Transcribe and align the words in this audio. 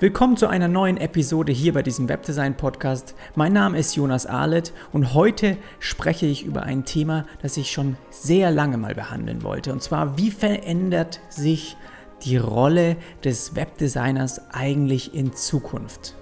Willkommen 0.00 0.38
zu 0.38 0.46
einer 0.46 0.66
neuen 0.66 0.96
Episode 0.96 1.52
hier 1.52 1.74
bei 1.74 1.82
diesem 1.82 2.08
Webdesign 2.08 2.56
Podcast. 2.56 3.14
Mein 3.34 3.52
Name 3.52 3.78
ist 3.78 3.94
Jonas 3.96 4.24
Ahlet 4.24 4.72
und 4.94 5.12
heute 5.12 5.58
spreche 5.78 6.24
ich 6.24 6.42
über 6.42 6.62
ein 6.62 6.86
Thema, 6.86 7.26
das 7.42 7.58
ich 7.58 7.70
schon 7.70 7.98
sehr 8.08 8.50
lange 8.50 8.78
mal 8.78 8.94
behandeln 8.94 9.42
wollte. 9.42 9.74
Und 9.74 9.82
zwar, 9.82 10.16
wie 10.16 10.30
verändert 10.30 11.20
sich 11.28 11.76
die 12.22 12.38
Rolle 12.38 12.96
des 13.24 13.54
Webdesigners 13.56 14.40
eigentlich 14.54 15.14
in 15.14 15.34
Zukunft? 15.34 16.14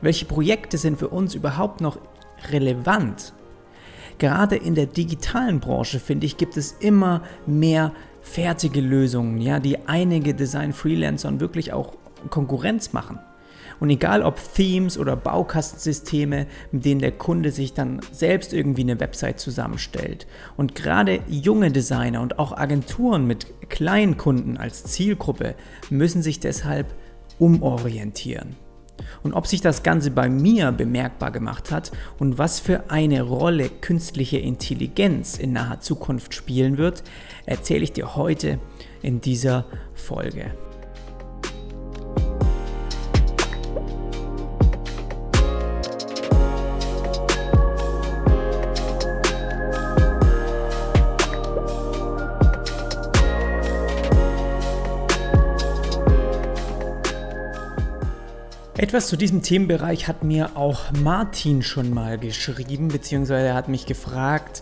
Welche 0.00 0.26
Projekte 0.26 0.78
sind 0.78 0.96
für 0.96 1.08
uns 1.08 1.34
überhaupt 1.34 1.80
noch 1.80 1.98
relevant? 2.52 3.32
Gerade 4.18 4.54
in 4.54 4.76
der 4.76 4.86
digitalen 4.86 5.58
Branche, 5.58 5.98
finde 5.98 6.26
ich, 6.26 6.36
gibt 6.36 6.56
es 6.56 6.76
immer 6.78 7.22
mehr 7.44 7.90
fertige 8.22 8.80
Lösungen, 8.80 9.40
ja, 9.40 9.58
die 9.58 9.88
einige 9.88 10.32
Design-Freelancern 10.32 11.40
wirklich 11.40 11.72
auch 11.72 11.94
Konkurrenz 12.30 12.92
machen. 12.92 13.18
Und 13.78 13.90
egal 13.90 14.22
ob 14.22 14.40
Themes 14.54 14.96
oder 14.96 15.16
Baukastensysteme, 15.16 16.46
mit 16.72 16.84
denen 16.84 17.00
der 17.00 17.12
Kunde 17.12 17.50
sich 17.50 17.74
dann 17.74 18.00
selbst 18.10 18.52
irgendwie 18.52 18.82
eine 18.82 18.98
Website 19.00 19.38
zusammenstellt. 19.38 20.26
Und 20.56 20.74
gerade 20.74 21.20
junge 21.28 21.70
Designer 21.70 22.22
und 22.22 22.38
auch 22.38 22.56
Agenturen 22.56 23.26
mit 23.26 23.68
kleinen 23.68 24.16
Kunden 24.16 24.56
als 24.56 24.84
Zielgruppe 24.84 25.54
müssen 25.90 26.22
sich 26.22 26.40
deshalb 26.40 26.94
umorientieren. 27.38 28.56
Und 29.22 29.34
ob 29.34 29.46
sich 29.46 29.60
das 29.60 29.82
Ganze 29.82 30.10
bei 30.10 30.28
mir 30.28 30.72
bemerkbar 30.72 31.30
gemacht 31.30 31.70
hat 31.70 31.92
und 32.18 32.38
was 32.38 32.60
für 32.60 32.90
eine 32.90 33.22
Rolle 33.22 33.68
künstliche 33.68 34.38
Intelligenz 34.38 35.36
in 35.36 35.52
naher 35.52 35.80
Zukunft 35.80 36.34
spielen 36.34 36.78
wird, 36.78 37.02
erzähle 37.44 37.84
ich 37.84 37.92
dir 37.92 38.16
heute 38.16 38.58
in 39.02 39.20
dieser 39.20 39.66
Folge. 39.94 40.52
Etwas 58.86 59.08
zu 59.08 59.16
diesem 59.16 59.42
Themenbereich 59.42 60.06
hat 60.06 60.22
mir 60.22 60.56
auch 60.56 60.92
Martin 61.02 61.64
schon 61.64 61.92
mal 61.92 62.18
geschrieben, 62.18 62.86
beziehungsweise 62.86 63.48
er 63.48 63.54
hat 63.54 63.68
mich 63.68 63.84
gefragt 63.84 64.60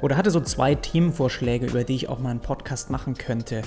oder 0.00 0.16
hatte 0.16 0.30
so 0.30 0.38
zwei 0.38 0.76
Themenvorschläge, 0.76 1.66
über 1.66 1.82
die 1.82 1.96
ich 1.96 2.08
auch 2.08 2.20
mal 2.20 2.30
einen 2.30 2.38
Podcast 2.38 2.90
machen 2.90 3.14
könnte. 3.14 3.62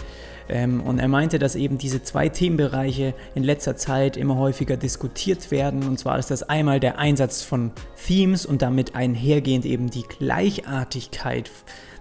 Ähm, 0.48 0.80
und 0.80 1.00
er 1.00 1.10
meinte, 1.10 1.40
dass 1.40 1.58
eben 1.58 1.78
diese 1.78 2.04
zwei 2.04 2.30
Themenbereiche 2.30 3.16
in 3.36 3.44
letzter 3.44 3.76
Zeit 3.76 4.16
immer 4.16 4.38
häufiger 4.38 4.78
diskutiert 4.78 5.52
werden. 5.52 5.86
Und 5.86 6.00
zwar 6.00 6.18
ist 6.18 6.32
das 6.32 6.42
einmal 6.42 6.80
der 6.80 7.00
Einsatz 7.00 7.42
von 7.44 7.74
Themes 8.02 8.46
und 8.46 8.62
damit 8.62 8.96
einhergehend 8.96 9.66
eben 9.66 9.90
die 9.90 10.04
Gleichartigkeit 10.04 11.52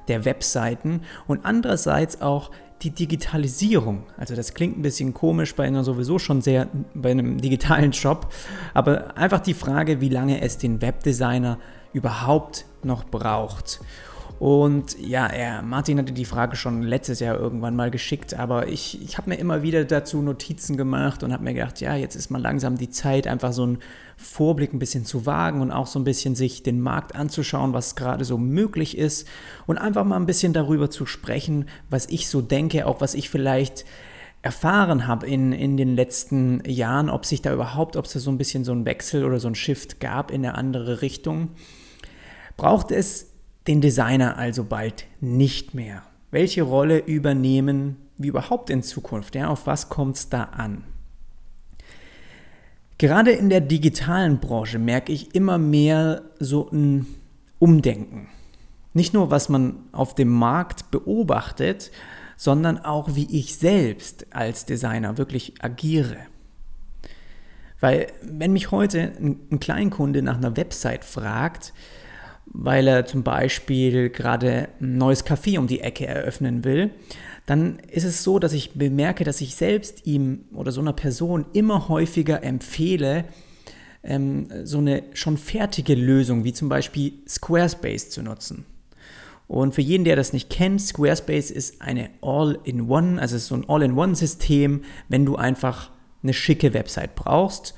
der 0.06 0.24
Webseiten 0.24 1.02
und 1.27 1.44
andererseits 1.44 2.22
auch 2.22 2.52
die 2.82 2.91
Digitalisierung. 2.91 4.05
Also 4.16 4.34
das 4.34 4.55
klingt 4.55 4.78
ein 4.78 4.82
bisschen 4.82 5.14
komisch 5.14 5.55
bei 5.55 5.64
einer 5.64 5.84
sowieso 5.84 6.19
schon 6.19 6.42
sehr, 6.42 6.69
bei 6.94 7.10
einem 7.10 7.41
digitalen 7.41 7.92
Shop, 7.92 8.33
aber 8.74 9.16
einfach 9.16 9.41
die 9.41 9.55
Frage, 9.55 10.00
wie 10.00 10.08
lange 10.08 10.41
es 10.42 10.58
den 10.58 10.83
Webdesigner 10.83 11.58
überhaupt 11.92 12.66
noch 12.83 13.05
braucht. 13.05 13.80
Und 14.39 14.98
ja, 15.01 15.27
er, 15.27 15.62
Martin 15.62 15.98
hatte 15.98 16.12
die 16.12 16.27
Frage 16.27 16.56
schon 16.56 16.83
letztes 16.83 17.20
Jahr 17.20 17.39
irgendwann 17.39 17.75
mal 17.75 17.91
geschickt, 17.91 18.34
aber 18.34 18.69
ich, 18.69 19.03
ich 19.03 19.17
habe 19.17 19.31
mir 19.31 19.37
immer 19.37 19.62
wieder 19.62 19.84
dazu 19.84 20.20
Notizen 20.20 20.77
gemacht 20.77 21.23
und 21.23 21.33
habe 21.33 21.42
mir 21.42 21.55
gedacht, 21.55 21.81
ja, 21.81 21.97
jetzt 21.97 22.17
ist 22.17 22.29
mal 22.29 22.41
langsam 22.41 22.77
die 22.77 22.91
Zeit, 22.91 23.27
einfach 23.27 23.55
so 23.55 23.62
einen 23.62 23.79
Vorblick 24.19 24.75
ein 24.75 24.79
bisschen 24.79 25.07
zu 25.07 25.25
wagen 25.25 25.63
und 25.63 25.70
auch 25.73 25.86
so 25.86 25.98
ein 25.98 26.05
bisschen 26.05 26.35
sich 26.35 26.63
den 26.63 26.80
Markt 26.80 27.14
anzuschauen, 27.14 27.73
was 27.73 27.96
gerade 27.96 28.27
so 28.27 28.36
möglich 28.36 28.98
ist 28.98 29.27
und 29.67 29.79
einfach 29.79 30.05
mal 30.05 30.17
ein 30.17 30.27
bisschen 30.27 30.52
darüber 30.52 30.91
zu 30.91 31.07
sprechen, 31.07 31.67
was 31.89 32.07
ich 32.07 32.29
so 32.29 32.42
denke, 32.42 32.86
auch 32.86 33.01
was 33.01 33.14
ich 33.14 33.30
vielleicht 33.30 33.86
erfahren 34.42 35.07
habe 35.07 35.27
in, 35.27 35.52
in 35.52 35.79
den 35.79 35.96
letzten 35.96 36.63
Jahren, 36.67 37.08
ob 37.08 37.25
sich 37.25 37.41
da 37.41 37.55
überhaupt, 37.55 37.96
ob 37.96 38.05
es 38.05 38.13
da 38.13 38.20
so 38.20 38.30
ein 38.30 38.39
bisschen 38.39 38.64
so 38.64 38.73
ein 38.73 38.85
Wechsel 38.85 39.25
oder 39.25 39.41
so 39.41 39.48
ein 39.48 39.55
Shift 39.55 39.98
gab 39.98 40.30
in 40.30 40.45
eine 40.45 40.57
andere 40.57 41.01
Richtung. 41.01 41.51
Braucht 42.57 42.91
es 42.91 43.36
den 43.66 43.80
Designer 43.80 44.36
also 44.36 44.64
bald 44.64 45.06
nicht 45.20 45.74
mehr? 45.74 46.02
Welche 46.30 46.62
Rolle 46.62 46.98
übernehmen 46.98 47.96
wir 48.18 48.30
überhaupt 48.30 48.70
in 48.70 48.82
Zukunft? 48.82 49.34
Ja, 49.34 49.48
auf 49.48 49.66
was 49.66 49.88
kommt 49.88 50.16
es 50.16 50.28
da 50.28 50.44
an? 50.44 50.84
Gerade 52.98 53.32
in 53.32 53.50
der 53.50 53.60
digitalen 53.60 54.38
Branche 54.38 54.78
merke 54.78 55.12
ich 55.12 55.34
immer 55.34 55.58
mehr 55.58 56.22
so 56.38 56.70
ein 56.70 57.06
Umdenken. 57.58 58.28
Nicht 58.94 59.12
nur, 59.12 59.30
was 59.30 59.50
man 59.50 59.80
auf 59.92 60.14
dem 60.14 60.28
Markt 60.28 60.90
beobachtet, 60.90 61.90
sondern 62.36 62.78
auch, 62.78 63.14
wie 63.14 63.27
ich 63.30 63.56
selbst 63.56 64.27
als 64.30 64.64
Designer 64.64 65.18
wirklich 65.18 65.54
agiere. 65.62 66.16
Weil 67.80 68.06
wenn 68.22 68.52
mich 68.52 68.70
heute 68.70 69.12
ein 69.20 69.60
Kleinkunde 69.60 70.22
nach 70.22 70.38
einer 70.38 70.56
Website 70.56 71.04
fragt, 71.04 71.74
weil 72.46 72.86
er 72.86 73.07
zum 73.07 73.23
Beispiel 73.23 74.08
gerade 74.08 74.68
ein 74.80 74.96
neues 74.96 75.27
Café 75.27 75.58
um 75.58 75.67
die 75.67 75.80
Ecke 75.80 76.07
eröffnen 76.07 76.64
will, 76.64 76.90
dann 77.45 77.79
ist 77.90 78.05
es 78.05 78.24
so, 78.24 78.39
dass 78.39 78.52
ich 78.52 78.73
bemerke, 78.73 79.24
dass 79.24 79.40
ich 79.40 79.55
selbst 79.55 80.07
ihm 80.07 80.45
oder 80.52 80.73
so 80.73 80.80
einer 80.80 80.92
Person 80.92 81.46
immer 81.52 81.89
häufiger 81.89 82.42
empfehle, 82.42 83.24
ähm, 84.02 84.48
so 84.64 84.79
eine 84.79 85.05
schon 85.14 85.36
fertige 85.36 85.95
Lösung 85.95 86.45
wie 86.45 86.52
zum 86.52 86.68
Beispiel 86.68 87.14
Squarespace 87.29 88.11
zu 88.11 88.23
nutzen. 88.23 88.64
Und 89.48 89.74
für 89.74 89.83
jeden, 89.83 90.05
der 90.05 90.17
das 90.17 90.33
nicht 90.33 90.51
kennt, 90.51 90.80
Squarespace 90.80 91.52
ist 91.52 91.80
eine 91.80 92.11
All-in-One, 92.20 93.20
also 93.20 93.39
so 93.39 93.55
ein 93.55 93.68
All-in-One-System, 93.68 94.83
wenn 95.08 95.24
du 95.24 95.36
einfach 95.36 95.90
eine 96.23 96.33
schicke 96.33 96.74
Website 96.74 97.14
brauchst 97.14 97.74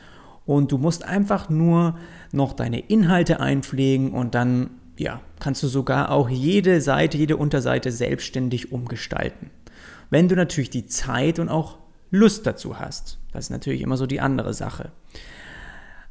und 0.48 0.72
du 0.72 0.78
musst 0.78 1.04
einfach 1.04 1.50
nur 1.50 1.98
noch 2.32 2.54
deine 2.54 2.80
Inhalte 2.80 3.38
einpflegen 3.38 4.12
und 4.12 4.34
dann 4.34 4.70
ja, 4.96 5.20
kannst 5.40 5.62
du 5.62 5.68
sogar 5.68 6.10
auch 6.10 6.30
jede 6.30 6.80
Seite, 6.80 7.18
jede 7.18 7.36
Unterseite 7.36 7.92
selbstständig 7.92 8.72
umgestalten. 8.72 9.50
Wenn 10.08 10.26
du 10.26 10.36
natürlich 10.36 10.70
die 10.70 10.86
Zeit 10.86 11.38
und 11.38 11.50
auch 11.50 11.76
Lust 12.10 12.46
dazu 12.46 12.78
hast. 12.78 13.18
Das 13.32 13.44
ist 13.44 13.50
natürlich 13.50 13.82
immer 13.82 13.98
so 13.98 14.06
die 14.06 14.20
andere 14.20 14.54
Sache. 14.54 14.90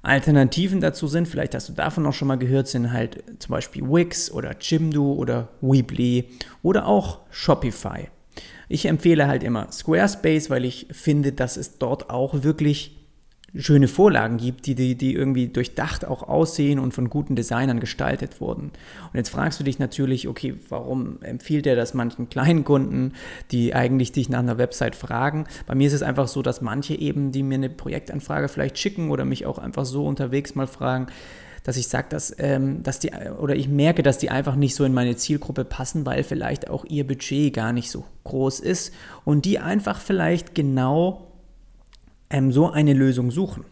Alternativen 0.04 0.82
dazu 0.82 1.08
sind, 1.08 1.28
vielleicht 1.28 1.56
hast 1.56 1.70
du 1.70 1.74
davon 1.74 2.06
auch 2.06 2.14
schon 2.14 2.28
mal 2.28 2.38
gehört, 2.38 2.68
sind 2.68 2.94
halt 2.94 3.24
zum 3.40 3.54
Beispiel 3.54 3.82
Wix 3.82 4.32
oder 4.32 4.56
Jimdo 4.62 5.14
oder 5.14 5.50
Weebly 5.62 6.30
oder 6.62 6.86
auch 6.86 7.22
Shopify. 7.32 8.10
Ich 8.70 8.86
empfehle 8.86 9.28
halt 9.28 9.42
immer 9.42 9.72
Squarespace, 9.72 10.52
weil 10.52 10.64
ich 10.64 10.86
finde, 10.92 11.32
dass 11.32 11.58
es 11.58 11.80
dort 11.80 12.12
auch 12.12 12.44
wirklich 12.44 12.97
schöne 13.58 13.88
Vorlagen 13.88 14.38
gibt, 14.38 14.66
die, 14.66 14.76
die, 14.76 14.96
die 14.96 15.14
irgendwie 15.14 15.48
durchdacht 15.48 16.06
auch 16.06 16.24
aussehen 16.24 16.80
und 16.80 16.94
von 16.94 17.10
guten 17.10 17.36
Designern 17.36 17.80
gestaltet 17.80 18.40
wurden. 18.42 18.72
Und 19.12 19.16
jetzt 19.16 19.30
fragst 19.30 19.60
du 19.60 19.64
dich 19.64 19.80
natürlich, 19.80 20.28
okay, 20.28 20.56
warum 20.70 21.22
empfiehlt 21.22 21.68
er 21.68 21.76
das 21.76 21.94
manchen 21.94 22.30
kleinen 22.30 22.64
Kunden, 22.64 23.14
die 23.52 23.74
eigentlich 23.74 24.12
dich 24.12 24.30
nach 24.30 24.40
einer 24.40 24.58
Website 24.58 24.96
fragen? 24.96 25.46
Bei 25.66 25.76
mir 25.76 25.88
ist 25.88 25.94
es 25.94 26.04
einfach 26.04 26.28
so, 26.28 26.42
dass 26.42 26.62
manche 26.62 26.96
eben, 26.96 27.32
die 27.32 27.44
mir 27.44 27.56
eine 27.56 27.70
Projektanfrage 27.70 28.48
vielleicht 28.48 28.78
schicken 28.78 29.10
oder 29.12 29.26
mich 29.26 29.46
auch 29.46 29.58
einfach 29.58 29.86
so 29.86 30.06
unterwegs 30.06 30.56
mal 30.56 30.68
fragen, 30.68 31.08
dass 31.68 31.76
ich 31.76 31.90
sage, 31.90 32.08
dass, 32.10 32.34
ähm, 32.40 32.82
dass 32.82 33.00
die, 33.00 33.12
oder 33.42 33.54
ich 33.54 33.68
merke, 33.68 34.02
dass 34.02 34.18
die 34.18 34.30
einfach 34.30 34.56
nicht 34.56 34.74
so 34.74 34.86
in 34.86 34.94
meine 34.94 35.18
Zielgruppe 35.18 35.66
passen, 35.66 36.06
weil 36.06 36.24
vielleicht 36.24 36.70
auch 36.70 36.86
ihr 36.86 37.06
Budget 37.06 37.54
gar 37.54 37.74
nicht 37.74 37.92
so 37.92 38.06
groß 38.24 38.62
ist 38.62 38.94
und 39.26 39.44
die 39.44 39.60
einfach 39.60 40.00
vielleicht 40.00 40.56
genau 40.56 41.27
ähm, 42.30 42.52
so 42.52 42.70
eine 42.70 42.94
Lösung 42.94 43.32
suchen. 43.32 43.64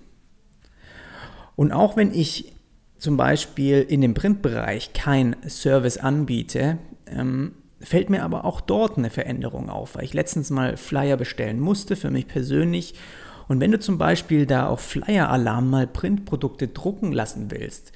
Und 1.55 1.71
auch 1.71 1.95
wenn 1.95 2.13
ich 2.13 2.53
zum 2.97 3.17
Beispiel 3.17 3.81
in 3.81 4.01
dem 4.01 4.13
Printbereich 4.13 4.93
kein 4.93 5.35
Service 5.47 5.97
anbiete, 5.97 6.77
ähm, 7.07 7.53
fällt 7.79 8.09
mir 8.09 8.23
aber 8.23 8.45
auch 8.45 8.61
dort 8.61 8.97
eine 8.97 9.09
Veränderung 9.09 9.69
auf, 9.69 9.95
weil 9.95 10.05
ich 10.05 10.13
letztens 10.13 10.49
mal 10.49 10.77
Flyer 10.77 11.17
bestellen 11.17 11.59
musste 11.59 11.95
für 11.95 12.09
mich 12.09 12.27
persönlich. 12.27 12.95
Und 13.47 13.59
wenn 13.59 13.71
du 13.71 13.79
zum 13.79 13.97
Beispiel 13.97 14.45
da 14.45 14.67
auf 14.67 14.81
Flyer-Alarm 14.81 15.69
mal 15.69 15.87
Printprodukte 15.87 16.67
drucken 16.67 17.11
lassen 17.11 17.51
willst, 17.51 17.91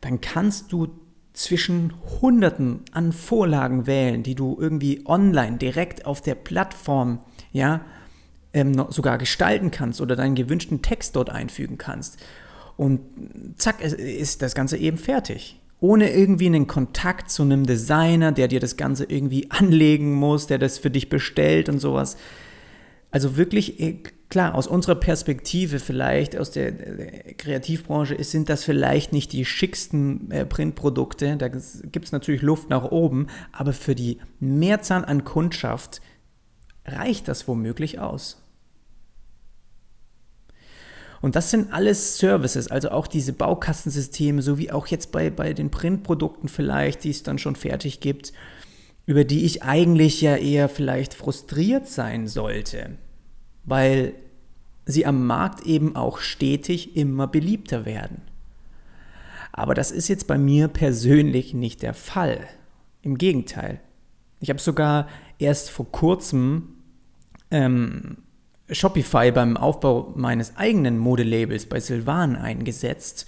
dann 0.00 0.20
kannst 0.20 0.72
du 0.72 0.88
zwischen 1.34 1.92
Hunderten 2.20 2.80
an 2.92 3.12
Vorlagen 3.12 3.86
wählen, 3.86 4.22
die 4.22 4.34
du 4.34 4.56
irgendwie 4.58 5.04
online 5.06 5.58
direkt 5.58 6.06
auf 6.06 6.20
der 6.20 6.34
Plattform 6.34 7.20
ja, 7.52 7.82
ähm, 8.52 8.86
sogar 8.90 9.18
gestalten 9.18 9.70
kannst 9.70 10.00
oder 10.00 10.16
deinen 10.16 10.34
gewünschten 10.34 10.82
Text 10.82 11.16
dort 11.16 11.30
einfügen 11.30 11.78
kannst. 11.78 12.18
Und 12.76 13.00
zack, 13.56 13.82
ist 13.82 14.42
das 14.42 14.54
Ganze 14.54 14.76
eben 14.76 14.98
fertig. 14.98 15.60
Ohne 15.80 16.12
irgendwie 16.12 16.46
einen 16.46 16.66
Kontakt 16.66 17.30
zu 17.30 17.42
einem 17.42 17.66
Designer, 17.66 18.32
der 18.32 18.48
dir 18.48 18.60
das 18.60 18.76
Ganze 18.76 19.04
irgendwie 19.04 19.50
anlegen 19.50 20.14
muss, 20.14 20.46
der 20.46 20.58
das 20.58 20.78
für 20.78 20.90
dich 20.90 21.08
bestellt 21.08 21.68
und 21.68 21.78
sowas. 21.78 22.16
Also 23.10 23.36
wirklich, 23.36 23.80
äh, 23.80 24.02
klar, 24.28 24.54
aus 24.54 24.66
unserer 24.66 24.96
Perspektive 24.96 25.78
vielleicht, 25.78 26.36
aus 26.36 26.50
der, 26.50 26.72
Kreativbranche, 27.36 28.22
sind 28.22 28.48
das 28.48 28.64
vielleicht 28.64 29.12
nicht 29.12 29.32
die 29.32 29.44
schicksten 29.44 30.30
äh, 30.30 30.44
Printprodukte. 30.44 31.36
Da 31.36 31.48
gibt 31.48 32.04
es 32.04 32.12
natürlich 32.12 32.42
Luft 32.42 32.70
nach 32.70 32.84
oben, 32.84 33.28
aber 33.52 33.72
für 33.72 33.94
die 33.94 34.18
Mehrzahl 34.40 35.04
an 35.04 35.24
Kundschaft 35.24 36.00
reicht 36.88 37.28
das 37.28 37.48
womöglich 37.48 37.98
aus. 37.98 38.42
Und 41.20 41.34
das 41.34 41.50
sind 41.50 41.72
alles 41.72 42.18
Services, 42.18 42.68
also 42.68 42.90
auch 42.90 43.06
diese 43.06 43.32
Baukastensysteme, 43.32 44.40
so 44.40 44.58
wie 44.58 44.70
auch 44.70 44.86
jetzt 44.86 45.10
bei, 45.10 45.30
bei 45.30 45.52
den 45.52 45.70
Printprodukten 45.70 46.48
vielleicht, 46.48 47.04
die 47.04 47.10
es 47.10 47.22
dann 47.22 47.38
schon 47.38 47.56
fertig 47.56 48.00
gibt, 48.00 48.32
über 49.06 49.24
die 49.24 49.44
ich 49.44 49.62
eigentlich 49.62 50.20
ja 50.20 50.36
eher 50.36 50.68
vielleicht 50.68 51.14
frustriert 51.14 51.88
sein 51.88 52.28
sollte, 52.28 52.98
weil 53.64 54.14
sie 54.86 55.06
am 55.06 55.26
Markt 55.26 55.66
eben 55.66 55.96
auch 55.96 56.18
stetig 56.18 56.96
immer 56.96 57.26
beliebter 57.26 57.84
werden. 57.84 58.22
Aber 59.52 59.74
das 59.74 59.90
ist 59.90 60.08
jetzt 60.08 60.26
bei 60.28 60.38
mir 60.38 60.68
persönlich 60.68 61.52
nicht 61.52 61.82
der 61.82 61.94
Fall. 61.94 62.46
Im 63.02 63.18
Gegenteil. 63.18 63.80
Ich 64.40 64.50
habe 64.50 64.60
sogar 64.60 65.08
erst 65.38 65.70
vor 65.70 65.90
kurzem 65.90 66.74
ähm, 67.50 68.18
Shopify 68.70 69.32
beim 69.32 69.56
Aufbau 69.56 70.12
meines 70.14 70.56
eigenen 70.56 70.98
Modelabels 70.98 71.66
bei 71.66 71.80
Silvan 71.80 72.36
eingesetzt 72.36 73.26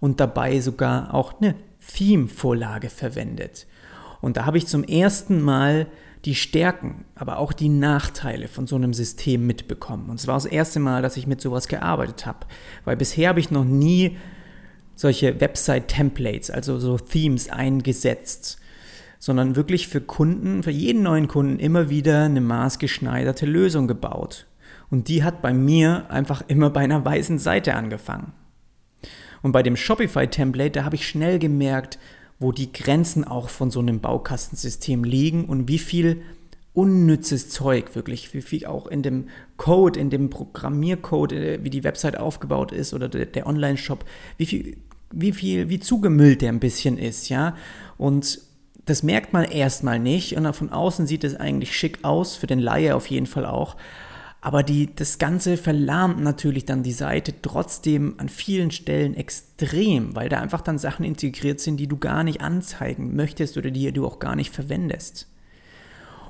und 0.00 0.20
dabei 0.20 0.60
sogar 0.60 1.14
auch 1.14 1.40
eine 1.40 1.54
Theme-Vorlage 1.94 2.88
verwendet. 2.90 3.66
Und 4.20 4.36
da 4.36 4.46
habe 4.46 4.58
ich 4.58 4.66
zum 4.66 4.84
ersten 4.84 5.40
Mal 5.40 5.86
die 6.24 6.34
Stärken, 6.34 7.04
aber 7.14 7.38
auch 7.38 7.52
die 7.52 7.68
Nachteile 7.68 8.48
von 8.48 8.66
so 8.66 8.76
einem 8.76 8.92
System 8.92 9.46
mitbekommen. 9.46 10.10
Und 10.10 10.18
es 10.18 10.26
war 10.26 10.34
das 10.34 10.46
erste 10.46 10.80
Mal, 10.80 11.02
dass 11.02 11.16
ich 11.16 11.26
mit 11.26 11.40
sowas 11.40 11.68
gearbeitet 11.68 12.26
habe, 12.26 12.46
weil 12.84 12.96
bisher 12.96 13.28
habe 13.28 13.40
ich 13.40 13.50
noch 13.50 13.64
nie 13.64 14.16
solche 14.96 15.40
Website-Templates, 15.40 16.50
also 16.50 16.78
so 16.80 16.98
Themes 16.98 17.48
eingesetzt, 17.48 18.58
sondern 19.18 19.56
wirklich 19.56 19.88
für 19.88 20.00
Kunden, 20.00 20.62
für 20.62 20.70
jeden 20.70 21.02
neuen 21.02 21.28
Kunden 21.28 21.58
immer 21.58 21.90
wieder 21.90 22.24
eine 22.24 22.40
maßgeschneiderte 22.40 23.46
Lösung 23.46 23.88
gebaut. 23.88 24.46
Und 24.90 25.08
die 25.08 25.24
hat 25.24 25.42
bei 25.42 25.52
mir 25.52 26.10
einfach 26.10 26.42
immer 26.48 26.70
bei 26.70 26.80
einer 26.80 27.04
weißen 27.04 27.38
Seite 27.38 27.74
angefangen. 27.74 28.32
Und 29.42 29.52
bei 29.52 29.62
dem 29.62 29.76
Shopify-Template, 29.76 30.72
da 30.72 30.84
habe 30.84 30.96
ich 30.96 31.06
schnell 31.06 31.38
gemerkt, 31.38 31.98
wo 32.38 32.52
die 32.52 32.72
Grenzen 32.72 33.24
auch 33.24 33.48
von 33.48 33.70
so 33.70 33.80
einem 33.80 34.00
Baukastensystem 34.00 35.04
liegen 35.04 35.44
und 35.44 35.68
wie 35.68 35.78
viel 35.78 36.22
unnützes 36.72 37.48
Zeug 37.50 37.96
wirklich, 37.96 38.32
wie 38.34 38.42
viel 38.42 38.66
auch 38.66 38.86
in 38.86 39.02
dem 39.02 39.28
Code, 39.56 39.98
in 39.98 40.10
dem 40.10 40.30
Programmiercode, 40.30 41.32
äh, 41.32 41.64
wie 41.64 41.70
die 41.70 41.82
Website 41.82 42.16
aufgebaut 42.16 42.70
ist 42.70 42.94
oder 42.94 43.08
der, 43.08 43.46
Online-Shop, 43.46 44.04
wie 44.36 44.46
viel, 44.46 44.76
wie 45.10 45.32
viel, 45.32 45.68
wie 45.68 45.80
zugemüllt 45.80 46.40
der 46.40 46.50
ein 46.50 46.60
bisschen 46.60 46.96
ist, 46.96 47.28
ja. 47.30 47.56
Und 47.96 48.40
das 48.88 49.02
merkt 49.02 49.32
man 49.32 49.44
erstmal 49.44 49.98
nicht 49.98 50.36
und 50.36 50.52
von 50.54 50.70
außen 50.70 51.06
sieht 51.06 51.24
es 51.24 51.36
eigentlich 51.36 51.76
schick 51.76 52.04
aus, 52.04 52.36
für 52.36 52.46
den 52.46 52.58
Laie 52.58 52.94
auf 52.96 53.06
jeden 53.06 53.26
Fall 53.26 53.44
auch. 53.44 53.76
Aber 54.40 54.62
die, 54.62 54.94
das 54.94 55.18
Ganze 55.18 55.56
verlahmt 55.56 56.20
natürlich 56.20 56.64
dann 56.64 56.84
die 56.84 56.92
Seite 56.92 57.34
trotzdem 57.42 58.14
an 58.18 58.28
vielen 58.28 58.70
Stellen 58.70 59.14
extrem, 59.14 60.14
weil 60.14 60.28
da 60.28 60.40
einfach 60.40 60.60
dann 60.60 60.78
Sachen 60.78 61.04
integriert 61.04 61.60
sind, 61.60 61.78
die 61.78 61.88
du 61.88 61.96
gar 61.96 62.22
nicht 62.22 62.40
anzeigen 62.40 63.16
möchtest 63.16 63.56
oder 63.56 63.70
die 63.70 63.90
du 63.92 64.06
auch 64.06 64.20
gar 64.20 64.36
nicht 64.36 64.54
verwendest. 64.54 65.26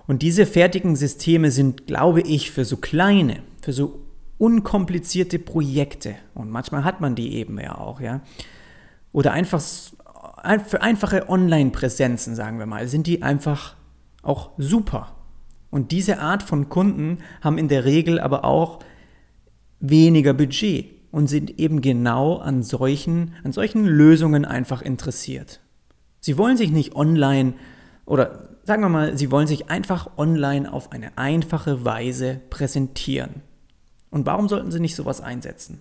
Und 0.06 0.22
diese 0.22 0.46
fertigen 0.46 0.96
Systeme 0.96 1.50
sind, 1.50 1.86
glaube 1.86 2.22
ich, 2.22 2.50
für 2.50 2.64
so 2.64 2.78
kleine, 2.78 3.42
für 3.60 3.74
so 3.74 4.00
unkomplizierte 4.38 5.38
Projekte, 5.38 6.14
und 6.34 6.50
manchmal 6.50 6.84
hat 6.84 7.02
man 7.02 7.14
die 7.14 7.34
eben 7.34 7.60
ja 7.60 7.76
auch, 7.76 8.00
ja, 8.00 8.22
oder 9.12 9.32
einfach 9.32 9.60
für 10.66 10.82
einfache 10.82 11.28
Online-Präsenzen, 11.28 12.34
sagen 12.34 12.58
wir 12.58 12.66
mal, 12.66 12.88
sind 12.88 13.06
die 13.06 13.22
einfach 13.22 13.76
auch 14.22 14.50
super. 14.58 15.14
Und 15.70 15.92
diese 15.92 16.20
Art 16.20 16.42
von 16.42 16.68
Kunden 16.68 17.18
haben 17.42 17.58
in 17.58 17.68
der 17.68 17.84
Regel 17.84 18.18
aber 18.18 18.44
auch 18.44 18.80
weniger 19.80 20.32
Budget 20.32 20.86
und 21.10 21.26
sind 21.26 21.58
eben 21.58 21.80
genau 21.80 22.36
an 22.38 22.62
solchen, 22.62 23.34
an 23.44 23.52
solchen 23.52 23.84
Lösungen 23.84 24.44
einfach 24.44 24.82
interessiert. 24.82 25.60
Sie 26.20 26.36
wollen 26.38 26.56
sich 26.56 26.70
nicht 26.70 26.96
online 26.96 27.54
oder 28.06 28.48
sagen 28.64 28.82
wir 28.82 28.88
mal, 28.88 29.16
sie 29.16 29.30
wollen 29.30 29.46
sich 29.46 29.70
einfach 29.70 30.10
online 30.16 30.70
auf 30.70 30.92
eine 30.92 31.16
einfache 31.16 31.84
Weise 31.84 32.40
präsentieren. 32.50 33.42
Und 34.10 34.26
warum 34.26 34.48
sollten 34.48 34.70
sie 34.70 34.80
nicht 34.80 34.94
sowas 34.94 35.20
einsetzen? 35.20 35.80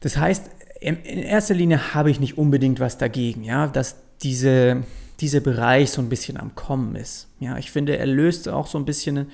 Das 0.00 0.16
heißt, 0.16 0.50
in 0.80 1.02
erster 1.04 1.54
Linie 1.54 1.94
habe 1.94 2.10
ich 2.10 2.20
nicht 2.20 2.38
unbedingt 2.38 2.80
was 2.80 2.98
dagegen, 2.98 3.44
ja, 3.44 3.66
dass 3.66 3.96
diese 4.22 4.84
dieser 5.20 5.40
Bereich 5.40 5.90
so 5.90 6.00
ein 6.00 6.08
bisschen 6.08 6.36
am 6.36 6.54
Kommen 6.54 6.94
ist. 6.94 7.28
Ja, 7.40 7.58
ich 7.58 7.70
finde, 7.70 7.98
er 7.98 8.06
löst 8.06 8.48
auch 8.48 8.66
so 8.66 8.78
ein 8.78 8.84
bisschen, 8.84 9.30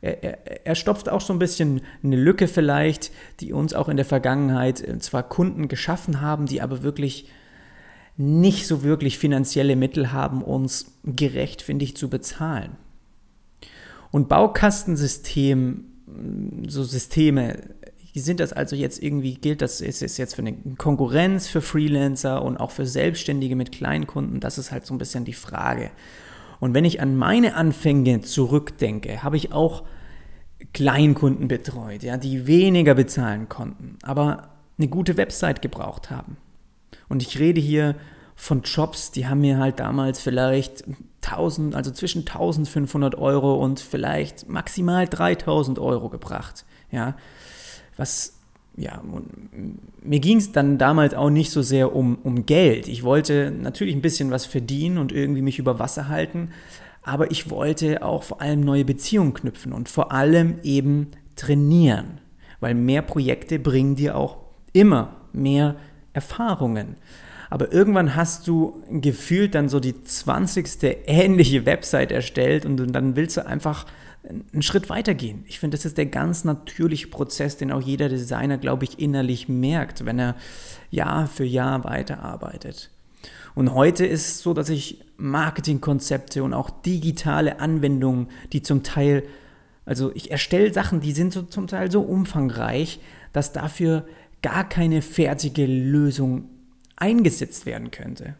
er, 0.00 0.22
er, 0.22 0.66
er 0.66 0.74
stopft 0.74 1.08
auch 1.08 1.20
so 1.20 1.32
ein 1.32 1.38
bisschen 1.38 1.80
eine 2.02 2.16
Lücke 2.16 2.48
vielleicht, 2.48 3.12
die 3.40 3.52
uns 3.52 3.72
auch 3.74 3.88
in 3.88 3.96
der 3.96 4.06
Vergangenheit 4.06 4.80
äh, 4.80 4.98
zwar 4.98 5.22
Kunden 5.22 5.68
geschaffen 5.68 6.20
haben, 6.20 6.46
die 6.46 6.60
aber 6.60 6.82
wirklich 6.82 7.28
nicht 8.16 8.66
so 8.66 8.82
wirklich 8.82 9.16
finanzielle 9.16 9.76
Mittel 9.76 10.10
haben, 10.12 10.42
uns 10.42 10.92
gerecht, 11.04 11.62
finde 11.62 11.84
ich, 11.84 11.96
zu 11.96 12.10
bezahlen. 12.10 12.72
Und 14.10 14.28
Baukastensystem, 14.28 15.84
so 16.66 16.82
Systeme 16.82 17.58
sind 18.20 18.40
das 18.40 18.52
also 18.52 18.76
jetzt 18.76 19.02
irgendwie, 19.02 19.34
gilt 19.34 19.62
das, 19.62 19.80
ist 19.80 20.02
es 20.02 20.16
jetzt 20.16 20.34
für 20.34 20.42
eine 20.42 20.54
Konkurrenz 20.76 21.48
für 21.48 21.60
Freelancer 21.60 22.42
und 22.42 22.58
auch 22.58 22.70
für 22.70 22.86
Selbstständige 22.86 23.56
mit 23.56 23.72
Kleinkunden? 23.72 24.40
Das 24.40 24.58
ist 24.58 24.72
halt 24.72 24.86
so 24.86 24.94
ein 24.94 24.98
bisschen 24.98 25.24
die 25.24 25.32
Frage. 25.32 25.90
Und 26.60 26.74
wenn 26.74 26.84
ich 26.84 27.00
an 27.00 27.16
meine 27.16 27.54
Anfänge 27.54 28.20
zurückdenke, 28.20 29.22
habe 29.22 29.36
ich 29.36 29.52
auch 29.52 29.84
Kleinkunden 30.72 31.48
betreut, 31.48 32.02
ja, 32.02 32.16
die 32.16 32.46
weniger 32.46 32.94
bezahlen 32.94 33.48
konnten, 33.48 33.96
aber 34.02 34.48
eine 34.76 34.88
gute 34.88 35.16
Website 35.16 35.62
gebraucht 35.62 36.10
haben. 36.10 36.36
Und 37.08 37.22
ich 37.22 37.38
rede 37.38 37.60
hier 37.60 37.94
von 38.34 38.62
Jobs, 38.62 39.10
die 39.10 39.26
haben 39.26 39.40
mir 39.40 39.58
halt 39.58 39.80
damals 39.80 40.20
vielleicht 40.20 40.84
1000, 41.22 41.74
also 41.74 41.90
zwischen 41.90 42.20
1500 42.20 43.16
Euro 43.16 43.54
und 43.54 43.80
vielleicht 43.80 44.48
maximal 44.48 45.06
3000 45.06 45.78
Euro 45.78 46.08
gebracht. 46.08 46.64
Ja, 46.90 47.16
was 47.98 48.38
ja, 48.78 49.02
mir 50.02 50.20
ging 50.20 50.38
es 50.38 50.52
dann 50.52 50.78
damals 50.78 51.12
auch 51.12 51.30
nicht 51.30 51.50
so 51.50 51.62
sehr 51.62 51.94
um, 51.96 52.16
um 52.22 52.46
Geld. 52.46 52.86
Ich 52.86 53.02
wollte 53.02 53.50
natürlich 53.50 53.94
ein 53.94 54.02
bisschen 54.02 54.30
was 54.30 54.46
verdienen 54.46 54.98
und 54.98 55.10
irgendwie 55.10 55.42
mich 55.42 55.58
über 55.58 55.80
Wasser 55.80 56.08
halten, 56.08 56.50
aber 57.02 57.32
ich 57.32 57.50
wollte 57.50 58.02
auch 58.04 58.22
vor 58.22 58.40
allem 58.40 58.60
neue 58.60 58.84
Beziehungen 58.84 59.34
knüpfen 59.34 59.72
und 59.72 59.88
vor 59.88 60.12
allem 60.12 60.60
eben 60.62 61.08
trainieren, 61.34 62.20
weil 62.60 62.74
mehr 62.74 63.02
Projekte 63.02 63.58
bringen 63.58 63.96
dir 63.96 64.16
auch 64.16 64.38
immer 64.72 65.16
mehr 65.32 65.74
Erfahrungen. 66.12 66.96
Aber 67.50 67.72
irgendwann 67.72 68.14
hast 68.14 68.46
du 68.46 68.82
gefühlt 68.90 69.54
dann 69.54 69.68
so 69.68 69.80
die 69.80 70.02
20. 70.04 70.98
ähnliche 71.06 71.66
Website 71.66 72.12
erstellt 72.12 72.64
und 72.64 72.76
dann 72.92 73.16
willst 73.16 73.38
du 73.38 73.46
einfach 73.46 73.86
einen 74.24 74.62
Schritt 74.62 74.90
weitergehen. 74.90 75.44
Ich 75.46 75.58
finde, 75.58 75.76
das 75.76 75.84
ist 75.84 75.96
der 75.96 76.06
ganz 76.06 76.44
natürliche 76.44 77.08
Prozess, 77.08 77.56
den 77.56 77.72
auch 77.72 77.80
jeder 77.80 78.08
Designer, 78.08 78.58
glaube 78.58 78.84
ich, 78.84 78.98
innerlich 78.98 79.48
merkt, 79.48 80.04
wenn 80.04 80.18
er 80.18 80.36
Jahr 80.90 81.26
für 81.26 81.44
Jahr 81.44 81.84
weiterarbeitet. 81.84 82.90
Und 83.54 83.74
heute 83.74 84.06
ist 84.06 84.28
es 84.28 84.42
so, 84.42 84.54
dass 84.54 84.68
ich 84.68 85.04
Marketingkonzepte 85.16 86.42
und 86.42 86.54
auch 86.54 86.70
digitale 86.70 87.60
Anwendungen, 87.60 88.28
die 88.52 88.62
zum 88.62 88.82
Teil, 88.82 89.24
also 89.84 90.12
ich 90.14 90.30
erstelle 90.30 90.72
Sachen, 90.72 91.00
die 91.00 91.12
sind 91.12 91.32
so 91.32 91.42
zum 91.42 91.66
Teil 91.66 91.90
so 91.90 92.02
umfangreich, 92.02 93.00
dass 93.32 93.52
dafür 93.52 94.06
gar 94.42 94.68
keine 94.68 95.02
fertige 95.02 95.66
Lösung 95.66 96.48
eingesetzt 96.96 97.66
werden 97.66 97.90
könnte. 97.90 98.34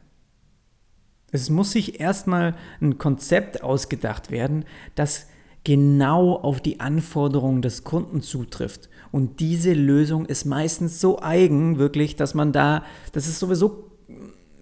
Es 1.30 1.50
muss 1.50 1.72
sich 1.72 2.00
erstmal 2.00 2.54
ein 2.80 2.98
Konzept 2.98 3.62
ausgedacht 3.62 4.30
werden, 4.30 4.64
das 4.94 5.26
genau 5.68 6.34
auf 6.34 6.62
die 6.62 6.80
Anforderungen 6.80 7.60
des 7.60 7.84
Kunden 7.84 8.22
zutrifft. 8.22 8.88
Und 9.12 9.38
diese 9.38 9.74
Lösung 9.74 10.24
ist 10.24 10.46
meistens 10.46 10.98
so 10.98 11.20
eigen, 11.20 11.76
wirklich, 11.76 12.16
dass 12.16 12.32
man 12.32 12.52
da, 12.52 12.84
dass 13.12 13.26
es 13.26 13.38
sowieso 13.38 13.90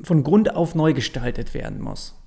von 0.02 0.25
Grund 0.25 0.56
auf 0.56 0.75
neu 0.75 0.94
gestaltet 0.94 1.54
werden 1.54 1.80
muss. 1.80 2.20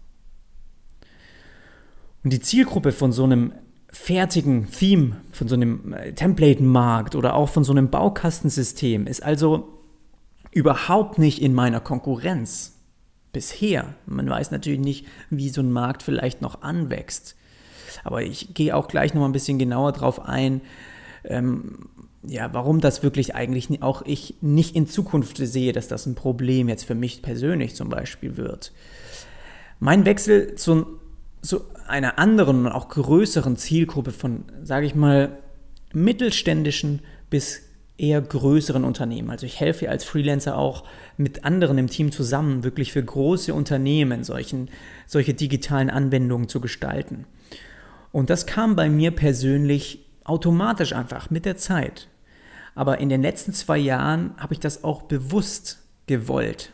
Und 2.23 2.31
die 2.31 2.39
Zielgruppe 2.39 2.93
von 2.93 3.11
so 3.11 3.25
einem 3.25 3.51
fertigen 3.89 4.71
Theme, 4.71 5.17
von 5.33 5.49
so 5.49 5.55
einem 5.55 5.91
äh, 5.91 6.13
Template-Markt 6.13 7.15
oder 7.15 7.35
auch 7.35 7.49
von 7.49 7.65
so 7.65 7.73
einem 7.73 7.89
Baukastensystem 7.89 9.07
ist 9.07 9.23
also 9.23 9.67
überhaupt 10.51 11.17
nicht 11.17 11.41
in 11.41 11.53
meiner 11.53 11.81
Konkurrenz. 11.81 12.77
Bisher. 13.33 13.93
Man 14.05 14.29
weiß 14.29 14.51
natürlich 14.51 14.79
nicht, 14.79 15.05
wie 15.29 15.49
so 15.49 15.59
ein 15.59 15.71
Markt 15.71 16.01
vielleicht 16.01 16.41
noch 16.41 16.61
anwächst. 16.61 17.35
Aber 18.03 18.21
ich 18.21 18.53
gehe 18.53 18.75
auch 18.75 18.87
gleich 18.87 19.13
noch 19.13 19.21
mal 19.21 19.29
ein 19.29 19.33
bisschen 19.33 19.59
genauer 19.59 19.91
drauf 19.91 20.25
ein, 20.25 20.61
ähm, 21.23 21.89
ja, 22.23 22.53
warum 22.53 22.81
das 22.81 23.01
wirklich 23.01 23.35
eigentlich 23.35 23.81
auch 23.81 24.01
ich 24.01 24.35
nicht 24.41 24.75
in 24.75 24.87
Zukunft 24.87 25.37
sehe, 25.37 25.71
dass 25.71 25.87
das 25.87 26.05
ein 26.05 26.15
Problem 26.15 26.67
jetzt 26.67 26.83
für 26.83 26.95
mich 26.95 27.21
persönlich 27.21 27.75
zum 27.75 27.89
Beispiel 27.89 28.35
wird. 28.35 28.73
Mein 29.79 30.05
Wechsel 30.05 30.55
zu, 30.55 30.85
zu 31.41 31.61
einer 31.87 32.19
anderen 32.19 32.65
und 32.65 32.71
auch 32.71 32.89
größeren 32.89 33.55
Zielgruppe 33.55 34.11
von, 34.11 34.43
sage 34.63 34.85
ich 34.85 34.95
mal, 34.95 35.37
mittelständischen 35.93 37.01
bis 37.29 37.61
eher 37.97 38.21
größeren 38.21 38.85
Unternehmen. 38.85 39.29
Also 39.29 39.45
ich 39.45 39.59
helfe 39.59 39.89
als 39.89 40.03
Freelancer 40.03 40.57
auch 40.57 40.85
mit 41.17 41.43
anderen 41.43 41.77
im 41.77 41.87
Team 41.87 42.11
zusammen, 42.11 42.63
wirklich 42.63 42.93
für 42.93 43.03
große 43.03 43.53
Unternehmen 43.53 44.23
solchen, 44.23 44.69
solche 45.05 45.33
digitalen 45.33 45.89
Anwendungen 45.89 46.47
zu 46.47 46.61
gestalten. 46.61 47.25
Und 48.11 48.29
das 48.29 48.45
kam 48.45 48.75
bei 48.75 48.89
mir 48.89 49.11
persönlich 49.11 50.05
automatisch 50.23 50.93
einfach 50.93 51.29
mit 51.29 51.45
der 51.45 51.57
Zeit. 51.57 52.07
Aber 52.75 52.99
in 52.99 53.09
den 53.09 53.21
letzten 53.21 53.53
zwei 53.53 53.77
Jahren 53.77 54.33
habe 54.37 54.53
ich 54.53 54.59
das 54.59 54.83
auch 54.83 55.03
bewusst 55.03 55.79
gewollt. 56.07 56.71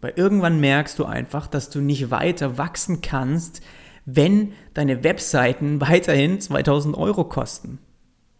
Weil 0.00 0.12
irgendwann 0.16 0.60
merkst 0.60 0.98
du 0.98 1.04
einfach, 1.04 1.46
dass 1.46 1.70
du 1.70 1.80
nicht 1.80 2.10
weiter 2.10 2.58
wachsen 2.58 3.00
kannst, 3.00 3.62
wenn 4.04 4.52
deine 4.74 5.04
Webseiten 5.04 5.80
weiterhin 5.80 6.40
2000 6.40 6.96
Euro 6.96 7.24
kosten. 7.24 7.78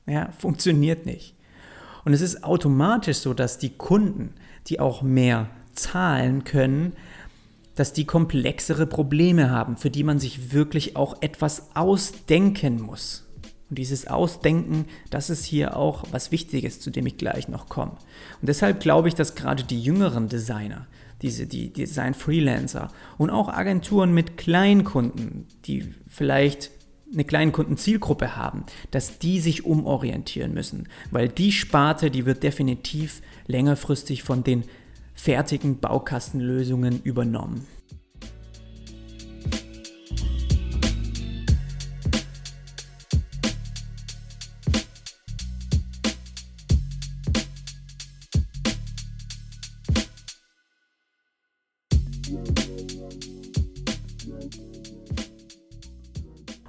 Ja, 0.06 0.30
funktioniert 0.38 1.04
nicht. 1.04 1.34
Und 2.04 2.14
es 2.14 2.22
ist 2.22 2.42
automatisch 2.42 3.18
so, 3.18 3.34
dass 3.34 3.58
die 3.58 3.76
Kunden, 3.76 4.34
die 4.68 4.80
auch 4.80 5.02
mehr 5.02 5.50
zahlen 5.74 6.44
können, 6.44 6.94
dass 7.78 7.92
die 7.92 8.06
komplexere 8.06 8.86
Probleme 8.86 9.50
haben, 9.50 9.76
für 9.76 9.88
die 9.90 10.02
man 10.02 10.18
sich 10.18 10.52
wirklich 10.52 10.96
auch 10.96 11.22
etwas 11.22 11.76
ausdenken 11.76 12.82
muss. 12.82 13.24
Und 13.70 13.78
dieses 13.78 14.08
Ausdenken, 14.08 14.86
das 15.10 15.30
ist 15.30 15.44
hier 15.44 15.76
auch 15.76 16.04
was 16.10 16.32
Wichtiges, 16.32 16.80
zu 16.80 16.90
dem 16.90 17.06
ich 17.06 17.18
gleich 17.18 17.48
noch 17.48 17.68
komme. 17.68 17.92
Und 18.40 18.48
deshalb 18.48 18.80
glaube 18.80 19.08
ich, 19.08 19.14
dass 19.14 19.36
gerade 19.36 19.62
die 19.62 19.80
jüngeren 19.80 20.28
Designer, 20.28 20.86
diese 21.22 21.46
die 21.46 21.72
Design-Freelancer 21.72 22.90
und 23.16 23.30
auch 23.30 23.48
Agenturen 23.48 24.12
mit 24.12 24.36
Kleinkunden, 24.36 25.46
die 25.66 25.94
vielleicht 26.08 26.70
eine 27.12 27.24
Kleinkundenzielgruppe 27.24 28.36
haben, 28.36 28.64
dass 28.90 29.18
die 29.18 29.38
sich 29.38 29.64
umorientieren 29.64 30.52
müssen, 30.52 30.88
weil 31.10 31.28
die 31.28 31.52
Sparte, 31.52 32.10
die 32.10 32.26
wird 32.26 32.42
definitiv 32.42 33.22
längerfristig 33.46 34.24
von 34.24 34.42
den 34.42 34.64
fertigen 35.18 35.80
Baukastenlösungen 35.80 37.02
übernommen. 37.02 37.66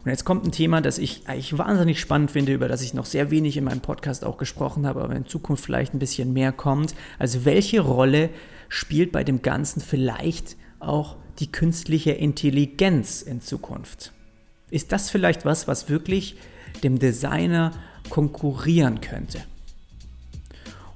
Und 0.10 0.14
jetzt 0.14 0.26
kommt 0.26 0.44
ein 0.44 0.52
Thema, 0.52 0.82
das 0.82 0.98
ich 0.98 1.28
eigentlich 1.28 1.56
wahnsinnig 1.56 2.00
spannend 2.00 2.32
finde, 2.32 2.52
über 2.52 2.68
das 2.68 2.82
ich 2.82 2.96
noch 2.96 3.06
sehr 3.06 3.30
wenig 3.30 3.58
in 3.58 3.64
meinem 3.64 3.82
Podcast 3.82 4.26
auch 4.26 4.38
gesprochen 4.38 4.88
habe, 4.88 5.04
aber 5.04 5.16
in 5.16 5.28
Zukunft 5.28 5.64
vielleicht 5.64 5.94
ein 5.94 6.00
bisschen 6.00 6.34
mehr 6.34 6.52
kommt. 6.52 6.96
Also 7.20 7.46
welche 7.46 7.82
Rolle 7.82 8.32
spielt 8.70 9.12
bei 9.12 9.24
dem 9.24 9.44
Ganzen 9.44 9.82
vielleicht 9.82 10.58
auch 10.80 11.16
die 11.38 11.52
künstliche 11.52 12.10
Intelligenz 12.10 13.22
in 13.22 13.40
Zukunft? 13.40 14.12
Ist 14.72 14.92
das 14.92 15.12
vielleicht 15.12 15.46
was, 15.46 15.68
was 15.68 15.90
wirklich 15.90 16.38
dem 16.82 16.98
Designer 16.98 17.72
konkurrieren 18.10 19.02
könnte? 19.02 19.44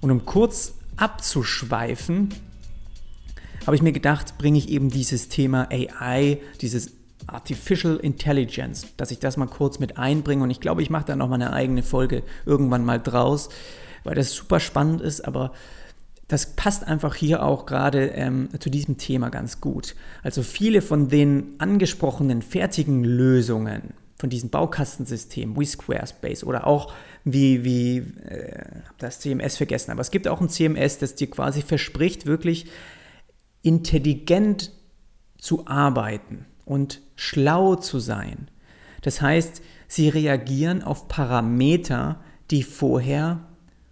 Und 0.02 0.10
um 0.10 0.26
kurz 0.26 0.74
abzuschweifen, 0.98 2.30
habe 3.68 3.76
ich 3.76 3.84
mir 3.84 3.94
gedacht, 3.94 4.40
bringe 4.40 4.58
ich 4.58 4.70
eben 4.70 4.90
dieses 4.90 5.30
Thema 5.30 5.68
AI, 5.72 6.40
dieses 6.62 7.03
Artificial 7.28 7.98
Intelligence, 7.98 8.88
dass 8.98 9.12
ich 9.12 9.20
das 9.20 9.38
mal 9.38 9.48
kurz 9.48 9.80
mit 9.80 9.98
einbringe. 9.98 10.44
Und 10.44 10.52
ich 10.52 10.60
glaube, 10.60 10.82
ich 10.82 10.90
mache 10.90 11.06
da 11.06 11.16
noch 11.16 11.28
mal 11.30 11.36
eine 11.36 11.54
eigene 11.54 11.84
Folge 11.84 12.24
irgendwann 12.46 12.86
mal 12.86 13.00
draus, 13.00 13.50
weil 14.04 14.16
das 14.16 14.34
super 14.34 14.60
spannend 14.60 15.02
ist, 15.02 15.22
aber 15.22 15.52
das 16.28 16.56
passt 16.56 16.88
einfach 16.88 17.16
hier 17.16 17.44
auch 17.44 17.66
gerade 17.66 18.08
ähm, 18.08 18.50
zu 18.60 18.70
diesem 18.70 18.98
Thema 18.98 19.30
ganz 19.30 19.62
gut. 19.62 19.96
Also 20.24 20.42
viele 20.42 20.82
von 20.82 21.10
den 21.10 21.56
angesprochenen 21.60 22.42
fertigen 22.42 23.04
Lösungen, 23.04 23.94
von 24.18 24.30
diesem 24.30 24.50
Baukastensystem 24.50 25.60
wie 25.60 25.66
Squarespace 25.66 26.44
oder 26.44 26.66
auch 26.66 26.94
wie, 27.26 27.64
wie 27.64 27.98
äh, 27.98 28.66
das 28.98 29.20
CMS 29.20 29.58
vergessen, 29.58 29.92
aber 29.92 30.02
es 30.02 30.12
gibt 30.12 30.28
auch 30.28 30.42
ein 30.42 30.50
CMS, 30.50 30.98
das 30.98 31.16
dir 31.16 31.30
quasi 31.30 31.62
verspricht, 31.62 32.26
wirklich 32.26 32.68
intelligent 33.62 34.72
zu 35.38 35.68
arbeiten 35.68 36.46
und 36.66 37.02
schlau 37.16 37.76
zu 37.76 38.00
sein. 38.00 38.50
Das 39.02 39.22
heißt, 39.22 39.62
sie 39.88 40.10
reagieren 40.10 40.82
auf 40.82 41.08
Parameter, 41.08 42.20
die 42.52 42.64
vorher 42.64 43.42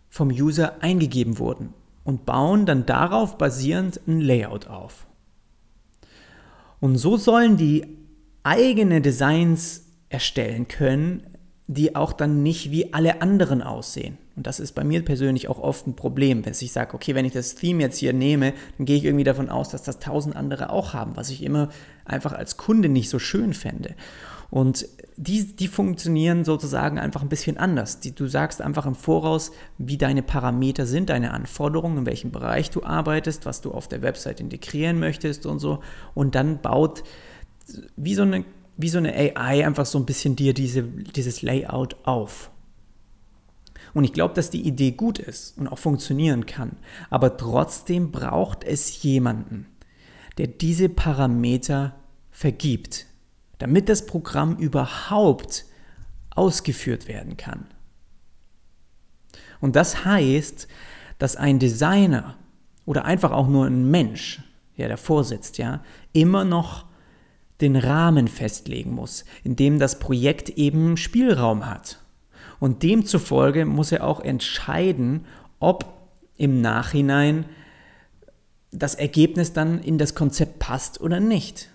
vom 0.09 0.29
User 0.29 0.81
eingegeben 0.81 1.37
wurden 1.37 1.73
und 2.03 2.25
bauen 2.25 2.65
dann 2.65 2.85
darauf 2.85 3.37
basierend 3.37 3.99
ein 4.07 4.21
Layout 4.21 4.67
auf. 4.67 5.07
Und 6.79 6.97
so 6.97 7.17
sollen 7.17 7.57
die 7.57 7.85
eigene 8.43 9.01
Designs 9.01 9.85
erstellen 10.09 10.67
können, 10.67 11.23
die 11.67 11.95
auch 11.95 12.11
dann 12.11 12.43
nicht 12.43 12.71
wie 12.71 12.93
alle 12.93 13.21
anderen 13.21 13.61
aussehen. 13.61 14.17
Und 14.41 14.47
das 14.47 14.59
ist 14.59 14.71
bei 14.71 14.83
mir 14.83 15.05
persönlich 15.05 15.49
auch 15.49 15.59
oft 15.59 15.85
ein 15.85 15.95
Problem, 15.95 16.43
wenn 16.43 16.53
ich 16.59 16.71
sage, 16.71 16.95
okay, 16.95 17.13
wenn 17.13 17.25
ich 17.25 17.33
das 17.33 17.53
Theme 17.53 17.83
jetzt 17.83 17.99
hier 17.99 18.11
nehme, 18.11 18.53
dann 18.75 18.87
gehe 18.87 18.97
ich 18.97 19.05
irgendwie 19.05 19.23
davon 19.23 19.49
aus, 19.49 19.69
dass 19.69 19.83
das 19.83 19.99
tausend 19.99 20.35
andere 20.35 20.71
auch 20.71 20.95
haben, 20.95 21.15
was 21.15 21.29
ich 21.29 21.43
immer 21.43 21.69
einfach 22.05 22.33
als 22.33 22.57
Kunde 22.57 22.89
nicht 22.89 23.07
so 23.07 23.19
schön 23.19 23.53
fände. 23.53 23.93
Und 24.49 24.87
die, 25.15 25.55
die 25.55 25.67
funktionieren 25.67 26.43
sozusagen 26.43 26.97
einfach 26.97 27.21
ein 27.21 27.29
bisschen 27.29 27.57
anders. 27.57 27.99
Die, 27.99 28.15
du 28.15 28.25
sagst 28.25 28.63
einfach 28.63 28.87
im 28.87 28.95
Voraus, 28.95 29.51
wie 29.77 29.99
deine 29.99 30.23
Parameter 30.23 30.87
sind, 30.87 31.11
deine 31.11 31.35
Anforderungen, 31.35 31.99
in 31.99 32.05
welchem 32.07 32.31
Bereich 32.31 32.71
du 32.71 32.81
arbeitest, 32.81 33.45
was 33.45 33.61
du 33.61 33.69
auf 33.71 33.87
der 33.87 34.01
Website 34.01 34.39
integrieren 34.39 34.97
möchtest 34.97 35.45
und 35.45 35.59
so. 35.59 35.81
Und 36.15 36.33
dann 36.33 36.63
baut 36.63 37.03
wie 37.95 38.15
so 38.15 38.23
eine, 38.23 38.43
wie 38.75 38.89
so 38.89 38.97
eine 38.97 39.13
AI 39.13 39.67
einfach 39.67 39.85
so 39.85 39.99
ein 39.99 40.07
bisschen 40.07 40.35
dir 40.35 40.55
diese, 40.55 40.81
dieses 40.81 41.43
Layout 41.43 41.95
auf. 42.05 42.50
Und 43.93 44.03
ich 44.03 44.13
glaube, 44.13 44.33
dass 44.33 44.49
die 44.49 44.65
Idee 44.65 44.91
gut 44.91 45.19
ist 45.19 45.57
und 45.57 45.67
auch 45.67 45.77
funktionieren 45.77 46.45
kann. 46.45 46.77
Aber 47.09 47.37
trotzdem 47.37 48.11
braucht 48.11 48.63
es 48.63 49.03
jemanden, 49.03 49.67
der 50.37 50.47
diese 50.47 50.89
Parameter 50.89 51.95
vergibt, 52.31 53.05
damit 53.57 53.89
das 53.89 54.05
Programm 54.05 54.55
überhaupt 54.57 55.65
ausgeführt 56.31 57.07
werden 57.07 57.37
kann. 57.37 57.67
Und 59.59 59.75
das 59.75 60.05
heißt, 60.05 60.67
dass 61.19 61.35
ein 61.35 61.59
Designer 61.59 62.37
oder 62.85 63.05
einfach 63.05 63.31
auch 63.31 63.47
nur 63.47 63.65
ein 63.65 63.91
Mensch, 63.91 64.41
der 64.77 64.89
davor 64.89 65.23
sitzt, 65.23 65.57
ja, 65.59 65.83
immer 66.13 66.43
noch 66.43 66.85
den 67.61 67.75
Rahmen 67.75 68.27
festlegen 68.27 68.91
muss, 68.91 69.23
in 69.43 69.55
dem 69.55 69.77
das 69.77 69.99
Projekt 69.99 70.49
eben 70.49 70.97
Spielraum 70.97 71.69
hat. 71.69 72.00
Und 72.61 72.83
demzufolge 72.83 73.65
muss 73.65 73.91
er 73.91 74.05
auch 74.05 74.19
entscheiden, 74.19 75.25
ob 75.59 75.97
im 76.37 76.61
Nachhinein 76.61 77.45
das 78.69 78.93
Ergebnis 78.93 79.51
dann 79.51 79.79
in 79.79 79.97
das 79.97 80.13
Konzept 80.13 80.59
passt 80.59 81.01
oder 81.01 81.19
nicht. 81.19 81.69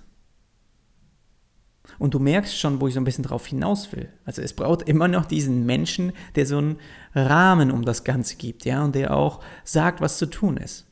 Und 1.98 2.14
du 2.14 2.20
merkst 2.20 2.56
schon, 2.56 2.80
wo 2.80 2.86
ich 2.86 2.94
so 2.94 3.00
ein 3.00 3.04
bisschen 3.04 3.24
drauf 3.24 3.46
hinaus 3.48 3.90
will. 3.90 4.08
Also 4.24 4.42
es 4.42 4.52
braucht 4.52 4.82
immer 4.82 5.08
noch 5.08 5.24
diesen 5.24 5.66
Menschen, 5.66 6.12
der 6.36 6.46
so 6.46 6.58
einen 6.58 6.76
Rahmen 7.16 7.72
um 7.72 7.84
das 7.84 8.04
Ganze 8.04 8.36
gibt, 8.36 8.64
ja, 8.64 8.84
und 8.84 8.94
der 8.94 9.12
auch 9.12 9.42
sagt, 9.64 10.00
was 10.00 10.18
zu 10.18 10.26
tun 10.26 10.56
ist. 10.56 10.86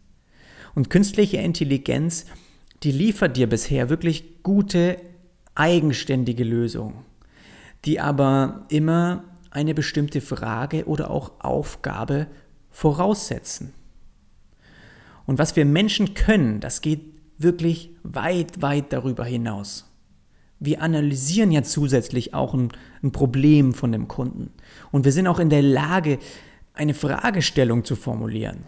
Und 0.75 0.91
künstliche 0.91 1.37
Intelligenz, 1.37 2.27
die 2.83 2.91
liefert 2.91 3.37
dir 3.37 3.49
bisher 3.49 3.91
wirklich 3.91 4.43
gute, 4.43 4.97
eigenständige 5.55 6.43
Lösungen, 6.43 7.05
die 7.85 8.01
aber 8.01 8.67
immer 8.71 9.23
eine 9.55 9.73
bestimmte 9.73 10.21
Frage 10.21 10.87
oder 10.87 11.11
auch 11.11 11.33
Aufgabe 11.39 12.27
voraussetzen. 12.71 13.73
Und 15.27 15.39
was 15.39 15.57
wir 15.57 15.65
Menschen 15.65 16.15
können, 16.15 16.61
das 16.61 16.83
geht 16.83 17.01
wirklich 17.39 17.91
weit, 18.03 18.61
weit 18.61 18.93
darüber 18.93 19.25
hinaus. 19.25 19.91
Wir 20.59 20.83
analysieren 20.83 21.51
ja 21.51 21.63
zusätzlich 21.63 22.35
auch 22.35 22.53
ein, 22.53 22.69
ein, 23.03 23.13
Problem 23.13 23.75
von 23.75 23.93
dem 23.93 24.09
Kunden. 24.09 24.51
Und 24.93 25.05
wir 25.05 25.13
sind 25.13 25.27
auch 25.27 25.39
in 25.39 25.51
der 25.51 25.63
Lage, 25.63 26.19
eine 26.75 26.95
Fragestellung 26.95 27.85
zu 27.85 27.97
formulieren. 27.97 28.65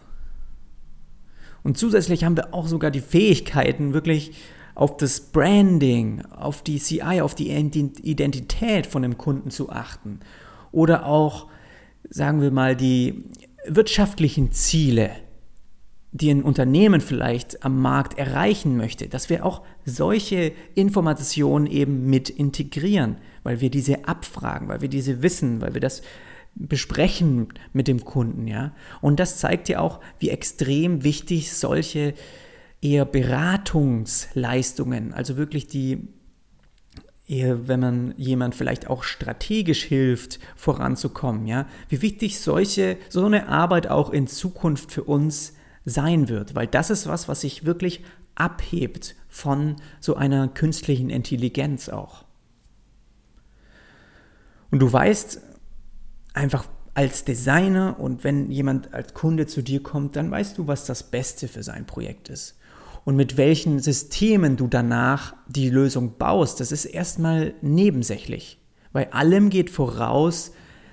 Und 1.62 1.78
zusätzlich 1.78 2.24
haben 2.24 2.36
wir 2.36 2.54
auch 2.54 2.68
sogar 2.68 2.90
die 2.90 3.00
Fähigkeiten, 3.00 3.92
wirklich 3.92 4.32
auf 4.76 4.96
das 4.96 5.20
Branding, 5.20 6.24
auf 6.26 6.62
die 6.62 6.78
CI, 6.78 7.20
auf 7.22 7.34
die 7.34 7.50
Identität 7.50 8.86
von 8.86 9.02
dem 9.02 9.18
Kunden 9.18 9.50
zu 9.50 9.70
achten 9.70 10.20
oder 10.72 11.06
auch, 11.06 11.48
sagen 12.08 12.40
wir 12.40 12.50
mal, 12.50 12.76
die 12.76 13.24
wirtschaftlichen 13.66 14.52
Ziele, 14.52 15.10
die 16.12 16.30
ein 16.30 16.42
Unternehmen 16.42 17.00
vielleicht 17.00 17.64
am 17.64 17.80
Markt 17.80 18.18
erreichen 18.18 18.76
möchte, 18.76 19.08
dass 19.08 19.28
wir 19.28 19.44
auch 19.44 19.62
solche 19.84 20.52
Informationen 20.74 21.66
eben 21.66 22.06
mit 22.06 22.30
integrieren, 22.30 23.16
weil 23.42 23.60
wir 23.60 23.70
diese 23.70 24.08
abfragen, 24.08 24.68
weil 24.68 24.80
wir 24.80 24.88
diese 24.88 25.22
wissen, 25.22 25.60
weil 25.60 25.74
wir 25.74 25.80
das 25.80 26.02
besprechen 26.54 27.48
mit 27.74 27.86
dem 27.86 28.04
Kunden, 28.04 28.46
ja. 28.46 28.74
Und 29.02 29.20
das 29.20 29.38
zeigt 29.38 29.68
ja 29.68 29.80
auch, 29.80 30.00
wie 30.18 30.30
extrem 30.30 31.04
wichtig 31.04 31.52
solche 31.52 32.14
eher 32.80 33.04
Beratungsleistungen, 33.04 35.12
also 35.12 35.36
wirklich 35.36 35.66
die 35.66 36.08
eher, 37.26 37.68
wenn 37.68 37.80
man 37.80 38.14
jemand 38.16 38.54
vielleicht 38.54 38.88
auch 38.88 39.02
strategisch 39.02 39.82
hilft, 39.84 40.38
voranzukommen, 40.54 41.46
ja, 41.46 41.66
wie 41.88 42.02
wichtig 42.02 42.40
solche, 42.40 42.96
so 43.08 43.24
eine 43.24 43.48
Arbeit 43.48 43.88
auch 43.88 44.10
in 44.10 44.26
Zukunft 44.26 44.92
für 44.92 45.04
uns 45.04 45.54
sein 45.84 46.28
wird, 46.28 46.54
weil 46.54 46.66
das 46.66 46.90
ist 46.90 47.06
was, 47.06 47.28
was 47.28 47.40
sich 47.40 47.64
wirklich 47.64 48.04
abhebt 48.34 49.16
von 49.28 49.76
so 50.00 50.14
einer 50.16 50.48
künstlichen 50.48 51.10
Intelligenz 51.10 51.88
auch. 51.88 52.24
Und 54.70 54.80
du 54.80 54.92
weißt 54.92 55.40
einfach 56.34 56.66
als 56.94 57.24
Designer 57.24 57.98
und 57.98 58.24
wenn 58.24 58.50
jemand 58.50 58.94
als 58.94 59.14
Kunde 59.14 59.46
zu 59.46 59.62
dir 59.62 59.82
kommt, 59.82 60.16
dann 60.16 60.30
weißt 60.30 60.58
du, 60.58 60.66
was 60.66 60.86
das 60.86 61.02
Beste 61.02 61.48
für 61.48 61.62
sein 61.62 61.86
Projekt 61.86 62.28
ist 62.28 62.55
und 63.06 63.14
mit 63.14 63.36
welchen 63.36 63.78
Systemen 63.78 64.56
du 64.56 64.66
danach 64.66 65.36
die 65.46 65.70
Lösung 65.70 66.18
baust, 66.18 66.58
das 66.58 66.72
ist 66.72 66.86
erstmal 66.86 67.54
nebensächlich. 67.62 68.58
Bei 68.92 69.12
allem 69.12 69.48
geht 69.48 69.70
voraus, 69.70 70.50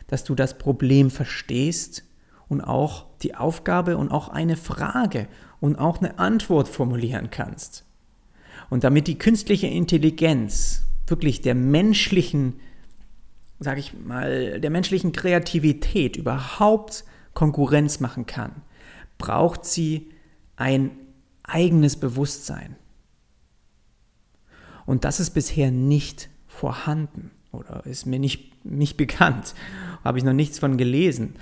dass 0.07 0.23
du 0.23 0.35
das 0.35 0.59
Problem 0.59 1.09
verstehst 1.09 2.03
und 2.47 2.61
auch 2.61 3.07
die 3.23 3.33
Aufgabe 3.33 3.97
und 3.97 4.11
auch 4.11 4.29
eine 4.29 4.57
Frage 4.57 5.27
und 5.59 5.77
auch 5.77 6.01
eine 6.01 6.19
Antwort 6.19 6.67
formulieren 6.67 7.31
kannst. 7.31 7.83
Und 8.69 8.83
damit 8.83 9.07
die 9.07 9.17
künstliche 9.17 9.67
Intelligenz 9.67 10.83
wirklich 11.07 11.41
der 11.41 11.55
menschlichen, 11.55 12.59
sage 13.59 13.79
ich 13.79 13.95
mal, 13.95 14.59
der 14.61 14.69
menschlichen 14.69 15.13
Kreativität 15.13 16.15
überhaupt 16.15 17.05
Konkurrenz 17.33 17.99
machen 17.99 18.27
kann, 18.27 18.51
braucht 19.17 19.65
sie 19.65 20.11
ein 20.57 20.91
eigenes 21.43 21.97
Bewusstsein. 21.97 22.75
Und 24.85 25.05
das 25.05 25.19
ist 25.19 25.31
bisher 25.31 25.71
nicht 25.71 26.29
vorhanden 26.47 27.31
oder 27.51 27.85
ist 27.85 28.05
mir 28.05 28.19
nicht, 28.19 28.65
nicht 28.65 28.97
bekannt, 28.97 29.53
habe 30.03 30.17
ich 30.17 30.23
noch 30.23 30.33
nichts 30.33 30.59
von 30.59 30.77
gelesen. 30.77 31.35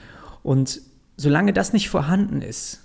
Und 0.43 0.81
solange 1.17 1.53
das 1.53 1.73
nicht 1.73 1.89
vorhanden 1.89 2.41
ist, 2.41 2.81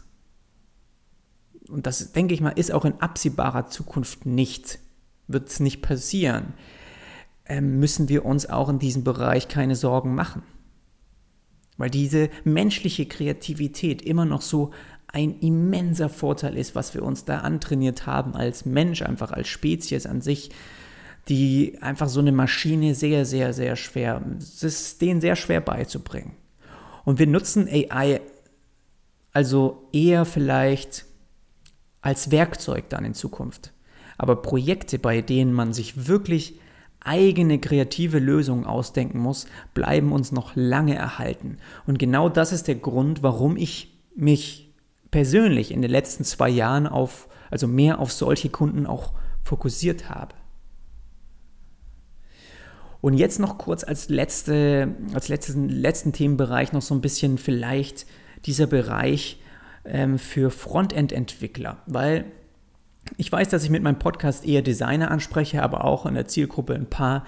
und 1.68 1.86
das 1.86 2.12
denke 2.12 2.32
ich 2.34 2.40
mal, 2.40 2.50
ist 2.50 2.72
auch 2.72 2.84
in 2.84 3.00
absehbarer 3.00 3.66
Zukunft 3.66 4.24
nicht, 4.24 4.78
wird 5.26 5.48
es 5.48 5.60
nicht 5.60 5.82
passieren, 5.82 6.54
ähm, 7.44 7.80
müssen 7.80 8.08
wir 8.08 8.24
uns 8.24 8.48
auch 8.48 8.68
in 8.68 8.78
diesem 8.78 9.04
Bereich 9.04 9.48
keine 9.48 9.74
Sorgen 9.74 10.14
machen. 10.14 10.42
Weil 11.76 11.90
diese 11.90 12.30
menschliche 12.44 13.06
Kreativität 13.06 14.02
immer 14.02 14.24
noch 14.24 14.42
so 14.42 14.72
ein 15.08 15.38
immenser 15.40 16.08
Vorteil 16.08 16.56
ist, 16.56 16.74
was 16.74 16.94
wir 16.94 17.02
uns 17.02 17.24
da 17.24 17.38
antrainiert 17.38 18.06
haben 18.06 18.34
als 18.34 18.64
Mensch, 18.66 19.02
einfach 19.02 19.32
als 19.32 19.48
Spezies 19.48 20.06
an 20.06 20.20
sich, 20.20 20.50
die 21.28 21.78
einfach 21.80 22.08
so 22.08 22.20
eine 22.20 22.32
Maschine 22.32 22.94
sehr, 22.94 23.24
sehr, 23.24 23.52
sehr 23.52 23.76
schwer, 23.76 24.22
es 24.38 24.62
ist 24.62 25.00
denen 25.00 25.20
sehr 25.20 25.36
schwer 25.36 25.60
beizubringen. 25.60 26.32
Und 27.04 27.18
wir 27.18 27.26
nutzen 27.26 27.68
AI 27.68 28.20
also 29.32 29.88
eher 29.92 30.24
vielleicht 30.24 31.04
als 32.00 32.30
Werkzeug 32.30 32.88
dann 32.88 33.04
in 33.04 33.14
Zukunft. 33.14 33.72
Aber 34.16 34.40
Projekte, 34.40 34.98
bei 34.98 35.20
denen 35.20 35.52
man 35.52 35.72
sich 35.72 36.06
wirklich 36.06 36.58
eigene 37.00 37.60
kreative 37.60 38.18
Lösungen 38.18 38.64
ausdenken 38.64 39.18
muss, 39.18 39.46
bleiben 39.74 40.12
uns 40.12 40.32
noch 40.32 40.52
lange 40.54 40.94
erhalten. 40.94 41.58
Und 41.86 41.98
genau 41.98 42.28
das 42.28 42.52
ist 42.52 42.66
der 42.66 42.76
Grund, 42.76 43.22
warum 43.22 43.56
ich 43.56 43.94
mich 44.14 44.65
persönlich 45.16 45.70
in 45.70 45.80
den 45.80 45.90
letzten 45.90 46.24
zwei 46.24 46.50
Jahren 46.50 46.86
auf, 46.86 47.26
also 47.50 47.66
mehr 47.66 48.00
auf 48.00 48.12
solche 48.12 48.50
Kunden 48.50 48.84
auch 48.84 49.14
fokussiert 49.42 50.10
habe. 50.10 50.34
Und 53.00 53.14
jetzt 53.14 53.40
noch 53.40 53.56
kurz 53.56 53.82
als, 53.82 54.10
letzte, 54.10 54.94
als 55.14 55.28
letzten, 55.28 55.70
letzten 55.70 56.12
Themenbereich 56.12 56.74
noch 56.74 56.82
so 56.82 56.94
ein 56.94 57.00
bisschen 57.00 57.38
vielleicht 57.38 58.04
dieser 58.44 58.66
Bereich 58.66 59.40
ähm, 59.86 60.18
für 60.18 60.50
Frontend-Entwickler, 60.50 61.78
weil 61.86 62.26
ich 63.16 63.32
weiß, 63.32 63.48
dass 63.48 63.64
ich 63.64 63.70
mit 63.70 63.82
meinem 63.82 63.98
Podcast 63.98 64.44
eher 64.44 64.60
Designer 64.60 65.10
anspreche, 65.10 65.62
aber 65.62 65.86
auch 65.86 66.04
in 66.04 66.12
der 66.12 66.28
Zielgruppe 66.28 66.74
ein 66.74 66.90
paar 66.90 67.24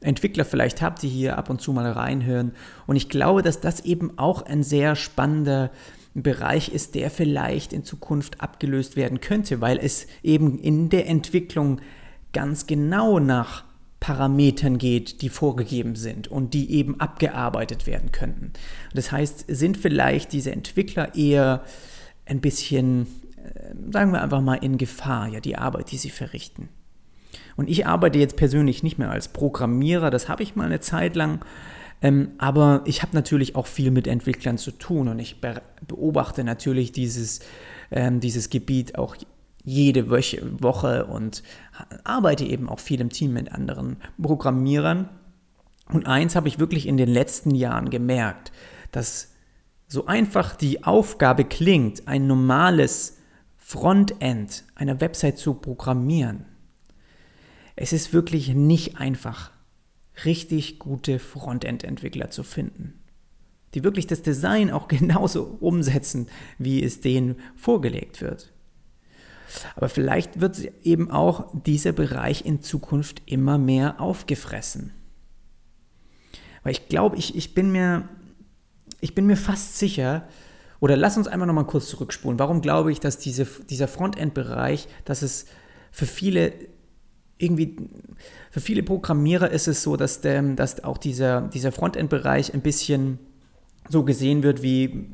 Entwickler 0.00 0.44
vielleicht 0.44 0.82
habe, 0.82 1.00
die 1.00 1.08
hier 1.08 1.38
ab 1.38 1.48
und 1.48 1.62
zu 1.62 1.72
mal 1.72 1.90
reinhören. 1.90 2.52
Und 2.86 2.96
ich 2.96 3.08
glaube, 3.08 3.40
dass 3.40 3.62
das 3.62 3.80
eben 3.80 4.18
auch 4.18 4.42
ein 4.42 4.62
sehr 4.62 4.94
spannender 4.94 5.70
Bereich 6.14 6.70
ist, 6.70 6.94
der 6.94 7.10
vielleicht 7.10 7.72
in 7.72 7.84
Zukunft 7.84 8.40
abgelöst 8.40 8.96
werden 8.96 9.20
könnte, 9.20 9.60
weil 9.60 9.78
es 9.78 10.06
eben 10.22 10.58
in 10.58 10.88
der 10.88 11.08
Entwicklung 11.08 11.80
ganz 12.32 12.66
genau 12.66 13.20
nach 13.20 13.64
Parametern 14.00 14.78
geht, 14.78 15.22
die 15.22 15.28
vorgegeben 15.28 15.94
sind 15.94 16.26
und 16.26 16.54
die 16.54 16.72
eben 16.72 16.98
abgearbeitet 16.98 17.86
werden 17.86 18.12
könnten. 18.12 18.52
Das 18.94 19.12
heißt, 19.12 19.44
sind 19.46 19.76
vielleicht 19.76 20.32
diese 20.32 20.52
Entwickler 20.52 21.14
eher 21.14 21.62
ein 22.24 22.40
bisschen, 22.40 23.06
äh, 23.36 23.74
sagen 23.92 24.12
wir 24.12 24.22
einfach 24.22 24.40
mal, 24.40 24.54
in 24.54 24.78
Gefahr, 24.78 25.28
ja, 25.28 25.40
die 25.40 25.56
Arbeit, 25.56 25.92
die 25.92 25.98
sie 25.98 26.10
verrichten. 26.10 26.70
Und 27.56 27.68
ich 27.68 27.86
arbeite 27.86 28.18
jetzt 28.18 28.36
persönlich 28.36 28.82
nicht 28.82 28.98
mehr 28.98 29.10
als 29.10 29.28
Programmierer, 29.28 30.10
das 30.10 30.28
habe 30.28 30.42
ich 30.42 30.56
mal 30.56 30.64
eine 30.64 30.80
Zeit 30.80 31.14
lang 31.14 31.44
ähm, 32.02 32.32
aber 32.38 32.82
ich 32.86 33.02
habe 33.02 33.14
natürlich 33.14 33.56
auch 33.56 33.66
viel 33.66 33.90
mit 33.90 34.06
Entwicklern 34.06 34.58
zu 34.58 34.70
tun 34.70 35.08
und 35.08 35.18
ich 35.18 35.40
beobachte 35.40 36.44
natürlich 36.44 36.92
dieses, 36.92 37.40
ähm, 37.90 38.20
dieses 38.20 38.50
Gebiet 38.50 38.96
auch 38.96 39.16
jede 39.62 40.08
Woche 40.10 41.04
und 41.06 41.42
arbeite 42.04 42.44
eben 42.44 42.68
auch 42.68 42.80
viel 42.80 43.00
im 43.00 43.10
Team 43.10 43.34
mit 43.34 43.52
anderen 43.52 43.98
Programmierern. 44.20 45.10
Und 45.92 46.06
eins 46.06 46.34
habe 46.34 46.48
ich 46.48 46.58
wirklich 46.58 46.86
in 46.86 46.96
den 46.96 47.08
letzten 47.08 47.54
Jahren 47.54 47.90
gemerkt, 47.90 48.52
dass 48.92 49.34
so 49.86 50.06
einfach 50.06 50.56
die 50.56 50.84
Aufgabe 50.84 51.44
klingt, 51.44 52.08
ein 52.08 52.26
normales 52.26 53.18
Frontend 53.56 54.64
einer 54.74 55.00
Website 55.00 55.36
zu 55.38 55.54
programmieren. 55.54 56.46
Es 57.76 57.92
ist 57.92 58.12
wirklich 58.12 58.54
nicht 58.54 58.98
einfach 58.98 59.50
richtig 60.24 60.78
gute 60.78 61.18
Frontend-Entwickler 61.18 62.30
zu 62.30 62.42
finden, 62.42 63.00
die 63.74 63.84
wirklich 63.84 64.06
das 64.06 64.22
Design 64.22 64.70
auch 64.70 64.88
genauso 64.88 65.58
umsetzen, 65.60 66.28
wie 66.58 66.82
es 66.82 67.00
denen 67.00 67.36
vorgelegt 67.56 68.20
wird. 68.20 68.52
Aber 69.74 69.88
vielleicht 69.88 70.40
wird 70.40 70.60
eben 70.84 71.10
auch 71.10 71.48
dieser 71.66 71.92
Bereich 71.92 72.44
in 72.44 72.62
Zukunft 72.62 73.22
immer 73.26 73.58
mehr 73.58 74.00
aufgefressen. 74.00 74.92
Weil 76.62 76.72
ich 76.72 76.88
glaube, 76.88 77.16
ich, 77.16 77.34
ich, 77.36 77.54
bin 77.54 77.72
mir, 77.72 78.08
ich 79.00 79.14
bin 79.14 79.26
mir 79.26 79.36
fast 79.36 79.78
sicher, 79.78 80.28
oder 80.78 80.96
lass 80.96 81.16
uns 81.16 81.28
einmal 81.28 81.46
nochmal 81.46 81.66
kurz 81.66 81.88
zurückspulen. 81.88 82.38
Warum 82.38 82.62
glaube 82.62 82.90
ich, 82.90 83.00
dass 83.00 83.18
diese, 83.18 83.44
dieser 83.68 83.86
Frontend-Bereich, 83.86 84.88
dass 85.04 85.22
es 85.22 85.46
für 85.90 86.06
viele 86.06 86.52
irgendwie, 87.40 87.76
für 88.50 88.60
viele 88.60 88.82
Programmierer 88.82 89.50
ist 89.50 89.68
es 89.68 89.82
so, 89.82 89.96
dass, 89.96 90.20
der, 90.20 90.42
dass 90.54 90.84
auch 90.84 90.98
dieser, 90.98 91.42
dieser 91.42 91.72
Frontend-Bereich 91.72 92.54
ein 92.54 92.60
bisschen 92.60 93.18
so 93.88 94.04
gesehen 94.04 94.42
wird 94.42 94.62
wie, 94.62 95.06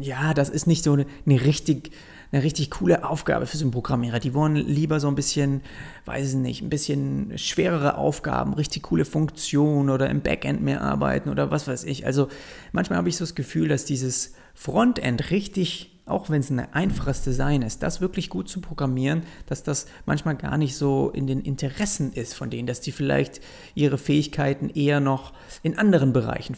ja, 0.00 0.34
das 0.34 0.48
ist 0.48 0.66
nicht 0.66 0.84
so 0.84 0.92
eine, 0.92 1.06
eine 1.26 1.44
richtig 1.44 1.90
eine 2.32 2.42
richtig 2.42 2.70
coole 2.70 3.04
Aufgabe 3.04 3.46
für 3.46 3.56
so 3.56 3.64
einen 3.64 3.72
Programmierer. 3.72 4.20
Die 4.20 4.34
wollen 4.34 4.54
lieber 4.54 5.00
so 5.00 5.08
ein 5.08 5.14
bisschen, 5.14 5.62
weiß 6.04 6.30
ich 6.30 6.36
nicht, 6.36 6.62
ein 6.62 6.70
bisschen 6.70 7.36
schwerere 7.36 7.96
Aufgaben, 7.96 8.54
richtig 8.54 8.84
coole 8.84 9.04
Funktionen 9.04 9.90
oder 9.90 10.08
im 10.08 10.20
Backend 10.20 10.62
mehr 10.62 10.80
arbeiten 10.80 11.28
oder 11.28 11.50
was 11.50 11.66
weiß 11.66 11.84
ich. 11.84 12.06
Also 12.06 12.28
manchmal 12.72 12.98
habe 12.98 13.08
ich 13.08 13.16
so 13.16 13.24
das 13.24 13.34
Gefühl, 13.34 13.68
dass 13.68 13.84
dieses 13.84 14.34
Frontend 14.54 15.30
richtig 15.30 15.99
auch 16.10 16.30
wenn 16.30 16.40
es 16.40 16.50
ein 16.50 16.60
einfaches 16.72 17.22
Design 17.22 17.62
ist, 17.62 17.82
das 17.82 18.00
wirklich 18.00 18.28
gut 18.28 18.48
zu 18.48 18.60
programmieren, 18.60 19.22
dass 19.46 19.62
das 19.62 19.86
manchmal 20.06 20.36
gar 20.36 20.58
nicht 20.58 20.76
so 20.76 21.10
in 21.10 21.26
den 21.26 21.40
Interessen 21.40 22.12
ist 22.12 22.34
von 22.34 22.50
denen, 22.50 22.66
dass 22.66 22.80
die 22.80 22.92
vielleicht 22.92 23.40
ihre 23.74 23.98
Fähigkeiten 23.98 24.70
eher 24.70 25.00
noch 25.00 25.32
in 25.62 25.78
anderen 25.78 26.12
Bereichen 26.12 26.56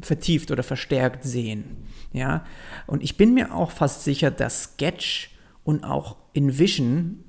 vertieft 0.00 0.50
oder 0.50 0.62
verstärkt 0.62 1.24
sehen. 1.24 1.64
Ja? 2.12 2.44
Und 2.86 3.02
ich 3.02 3.16
bin 3.16 3.34
mir 3.34 3.54
auch 3.54 3.70
fast 3.70 4.04
sicher, 4.04 4.30
dass 4.30 4.74
Sketch 4.74 5.30
und 5.64 5.84
auch 5.84 6.16
InVision 6.32 7.24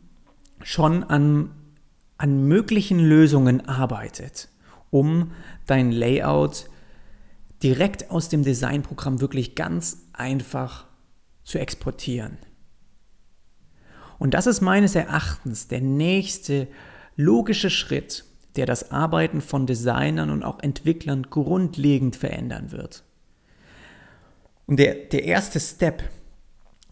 schon 0.63 1.03
an, 1.03 1.51
an 2.17 2.47
möglichen 2.47 2.99
Lösungen 2.99 3.67
arbeitet, 3.67 4.49
um 4.89 5.31
dein 5.65 5.91
Layout 5.91 6.69
direkt 7.63 8.09
aus 8.11 8.29
dem 8.29 8.43
Designprogramm 8.43 9.21
wirklich 9.21 9.55
ganz 9.55 10.07
einfach 10.13 10.85
zu 11.43 11.59
exportieren. 11.59 12.37
Und 14.19 14.33
das 14.33 14.47
ist 14.47 14.61
meines 14.61 14.95
Erachtens 14.95 15.67
der 15.67 15.81
nächste 15.81 16.67
logische 17.15 17.69
Schritt, 17.69 18.25
der 18.55 18.65
das 18.65 18.91
Arbeiten 18.91 19.41
von 19.41 19.65
Designern 19.65 20.29
und 20.29 20.43
auch 20.43 20.59
Entwicklern 20.59 21.27
grundlegend 21.29 22.15
verändern 22.15 22.71
wird. 22.71 23.03
Und 24.67 24.77
der, 24.77 24.95
der 24.95 25.23
erste 25.23 25.59
Step, 25.59 26.03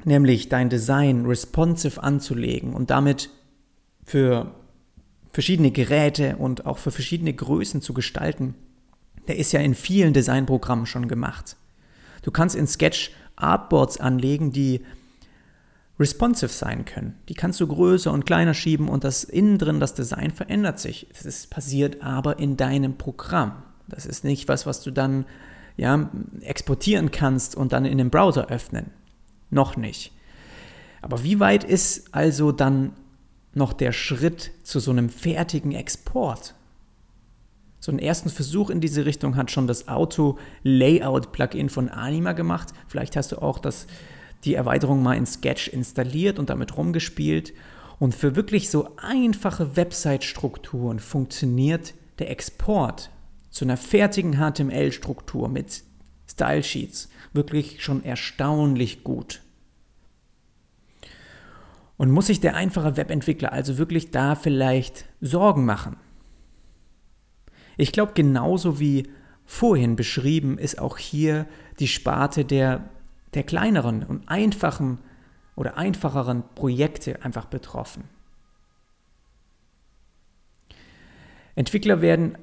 nämlich 0.06 0.50
dein 0.50 0.70
Design 0.70 1.26
responsive 1.26 2.02
anzulegen 2.02 2.74
und 2.74 2.90
damit 2.90 3.30
für 4.04 4.56
verschiedene 5.32 5.72
Geräte 5.72 6.38
und 6.38 6.66
auch 6.66 6.78
für 6.78 6.92
verschiedene 6.92 7.34
Größen 7.34 7.82
zu 7.82 7.94
gestalten, 7.94 8.56
der 9.28 9.38
ist 9.38 9.52
ja 9.52 9.60
in 9.60 9.76
vielen 9.76 10.14
Designprogrammen 10.14 10.88
schon 10.88 11.08
gemacht. 11.08 11.58
Du 12.24 12.32
kannst 12.32 12.56
in 12.56 12.68
Sketch 12.68 13.12
Artboards 13.40 14.00
anlegen, 14.00 14.52
die 14.52 14.82
responsive 16.00 16.52
sein 16.52 16.86
können. 16.86 17.16
Die 17.28 17.34
kannst 17.34 17.60
du 17.60 17.68
größer 17.68 18.12
und 18.12 18.26
kleiner 18.26 18.54
schieben 18.54 18.88
und 18.88 19.04
das 19.04 19.24
innen 19.24 19.58
drin, 19.58 19.80
das 19.80 19.94
Design 19.94 20.32
verändert 20.32 20.80
sich. 20.80 21.08
Das 21.12 21.26
ist 21.26 21.50
passiert 21.50 22.02
aber 22.02 22.40
in 22.40 22.56
deinem 22.56 22.98
Programm. 22.98 23.64
Das 23.88 24.06
ist 24.06 24.24
nicht 24.24 24.48
was, 24.48 24.66
was 24.66 24.82
du 24.82 24.92
dann 24.92 25.26
ja, 25.76 26.10
exportieren 26.42 27.12
kannst 27.12 27.56
und 27.56 27.74
dann 27.74 27.86
in 27.86 27.98
den 27.98 28.10
Browser 28.10 28.48
öffnen. 28.48 28.92
Noch 29.50 29.76
nicht. 29.76 30.14
Aber 31.02 31.24
wie 31.24 31.40
weit 31.40 31.64
ist 31.64 32.14
also 32.14 32.52
dann 32.52 32.94
noch 33.54 33.74
der 33.74 33.92
Schritt 33.92 34.52
zu 34.64 34.80
so 34.80 34.92
einem 34.92 35.10
fertigen 35.10 35.72
Export? 35.72 36.56
So 37.80 37.92
einen 37.92 38.00
ersten 38.00 38.30
Versuch 38.30 38.70
in 38.70 38.82
diese 38.82 39.06
Richtung 39.06 39.36
hat 39.36 39.52
schon 39.52 39.68
das 39.68 39.88
Auto-Layout-Plugin 39.88 41.70
von 41.70 41.90
Anima 41.90 42.34
gemacht. 42.34 42.70
Vielleicht 42.88 43.16
hast 43.16 43.32
du 43.32 43.42
auch 43.42 43.60
das 43.60 43.88
die 44.46 44.56
Erweiterung 44.56 45.04
mal 45.04 45.18
in 45.18 45.26
Sketch 45.26 45.68
installiert 45.68 46.40
und 46.40 46.50
damit 46.50 46.78
rumgespielt. 46.78 47.54
Und 48.00 48.16
für 48.16 48.36
wirklich 48.36 48.70
so 48.70 48.90
einfache 48.98 49.76
Website-Strukturen 49.76 51.00
funktioniert 51.00 51.94
der 52.20 52.30
Export 52.30 53.10
zu 53.50 53.66
einer 53.66 53.78
fertigen 53.78 54.38
HTML-Struktur 54.38 55.50
mit 55.50 55.84
Style 56.28 56.64
Sheets 56.64 57.10
wirklich 57.34 57.84
schon 57.84 58.04
erstaunlich 58.04 59.04
gut. 59.04 59.42
Und 61.98 62.12
muss 62.12 62.28
sich 62.28 62.40
der 62.40 62.56
einfache 62.56 62.96
Webentwickler 62.96 63.52
also 63.52 63.78
wirklich 63.78 64.12
da 64.12 64.36
vielleicht 64.36 65.06
Sorgen 65.20 65.66
machen? 65.66 65.98
Ich 67.80 67.92
glaube, 67.92 68.12
genauso 68.14 68.80
wie 68.80 69.10
vorhin 69.46 69.96
beschrieben, 69.96 70.58
ist 70.58 70.80
auch 70.80 70.98
hier 70.98 71.48
die 71.80 71.88
Sparte 71.88 72.46
der 72.46 72.90
der 73.34 73.44
kleineren 73.44 74.04
und 74.04 74.28
einfachen 74.28 75.00
oder 75.56 75.78
einfacheren 75.78 76.44
Projekte 76.56 77.24
einfach 77.24 77.46
betroffen. 77.46 78.04
Entwickler 81.56 82.02
werden 82.02 82.38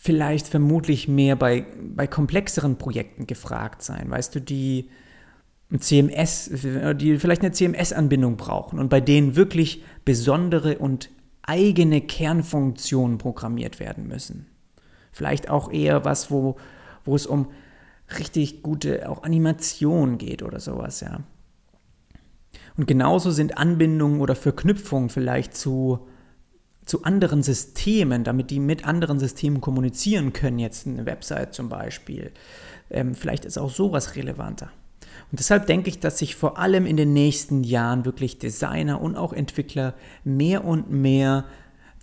vielleicht 0.00 0.48
vermutlich 0.48 1.08
mehr 1.08 1.36
bei, 1.36 1.66
bei 1.82 2.06
komplexeren 2.06 2.76
Projekten 2.76 3.26
gefragt 3.26 3.82
sein, 3.82 4.10
weißt 4.10 4.34
du, 4.34 4.40
die 4.40 4.90
CMS, 5.78 6.50
die 6.94 7.18
vielleicht 7.18 7.42
eine 7.42 7.52
CMS-Anbindung 7.52 8.36
brauchen 8.36 8.78
und 8.78 8.88
bei 8.88 9.00
denen 9.00 9.36
wirklich 9.36 9.84
besondere 10.04 10.78
und 10.78 11.10
eigene 11.42 12.00
Kernfunktionen 12.00 13.18
programmiert 13.18 13.78
werden 13.78 14.06
müssen. 14.06 14.46
Vielleicht 15.12 15.50
auch 15.50 15.70
eher 15.70 16.04
was, 16.04 16.30
wo, 16.30 16.56
wo 17.04 17.14
es 17.14 17.26
um 17.26 17.48
richtig 18.18 18.62
gute 18.62 19.08
auch 19.08 19.22
Animation 19.22 20.18
geht 20.18 20.42
oder 20.42 20.60
sowas, 20.60 21.00
ja. 21.00 21.20
Und 22.76 22.86
genauso 22.86 23.30
sind 23.30 23.58
Anbindungen 23.58 24.20
oder 24.20 24.34
Verknüpfungen 24.34 25.10
vielleicht 25.10 25.54
zu, 25.54 26.08
zu 26.86 27.04
anderen 27.04 27.42
Systemen, 27.42 28.24
damit 28.24 28.50
die 28.50 28.60
mit 28.60 28.86
anderen 28.86 29.18
Systemen 29.18 29.60
kommunizieren 29.60 30.32
können, 30.32 30.58
jetzt 30.58 30.86
eine 30.86 31.04
Website 31.04 31.52
zum 31.52 31.68
Beispiel. 31.68 32.32
Ähm, 32.90 33.14
vielleicht 33.14 33.44
ist 33.44 33.58
auch 33.58 33.70
sowas 33.70 34.16
relevanter. 34.16 34.70
Und 35.30 35.38
deshalb 35.38 35.66
denke 35.66 35.90
ich, 35.90 36.00
dass 36.00 36.18
sich 36.18 36.34
vor 36.34 36.58
allem 36.58 36.86
in 36.86 36.96
den 36.96 37.12
nächsten 37.12 37.62
Jahren 37.62 38.04
wirklich 38.04 38.38
Designer 38.38 39.00
und 39.00 39.16
auch 39.16 39.32
Entwickler 39.32 39.94
mehr 40.24 40.64
und 40.64 40.90
mehr 40.90 41.44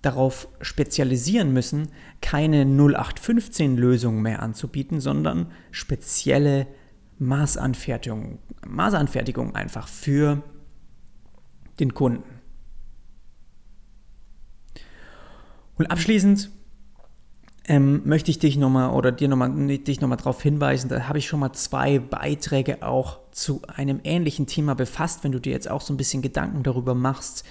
darauf 0.08 0.48
spezialisieren 0.62 1.52
müssen, 1.52 1.89
keine 2.22 2.63
0815-Lösung 2.63 4.22
mehr 4.22 4.41
anzubieten, 4.41 5.02
sondern 5.02 5.52
spezielle 5.72 6.65
Maßanfertigung, 7.20 8.39
Maßanfertigung 8.65 9.54
einfach 9.56 9.88
für 9.88 10.43
den 11.80 11.93
Kunden. 11.93 12.24
Und 15.76 15.91
abschließend 15.91 16.52
ähm, 17.67 18.02
möchte 18.06 18.32
ich 18.32 18.39
dich 18.39 18.58
nochmal 18.58 18.91
oder 18.91 19.12
dir 19.12 19.28
nochmal 19.28 19.52
dich 19.67 20.00
nochmal 20.00 20.17
darauf 20.17 20.41
hinweisen, 20.41 20.88
da 20.88 21.10
habe 21.10 21.17
ich 21.17 21.28
schon 21.28 21.41
mal 21.41 21.52
zwei 21.52 22.00
Beiträge 22.00 22.82
auch 22.82 23.20
zu 23.32 23.62
einem 23.67 24.00
ähnlichen 24.06 24.48
Thema 24.48 24.74
befasst, 24.74 25.26
wenn 25.26 25.34
du 25.34 25.39
dir 25.39 25.52
jetzt 25.52 25.70
auch 25.70 25.82
so 25.82 25.93
ein 25.93 25.98
bisschen 25.98 26.22
Gedanken 26.22 26.63
darüber 26.63 26.96
machst, 26.96 27.43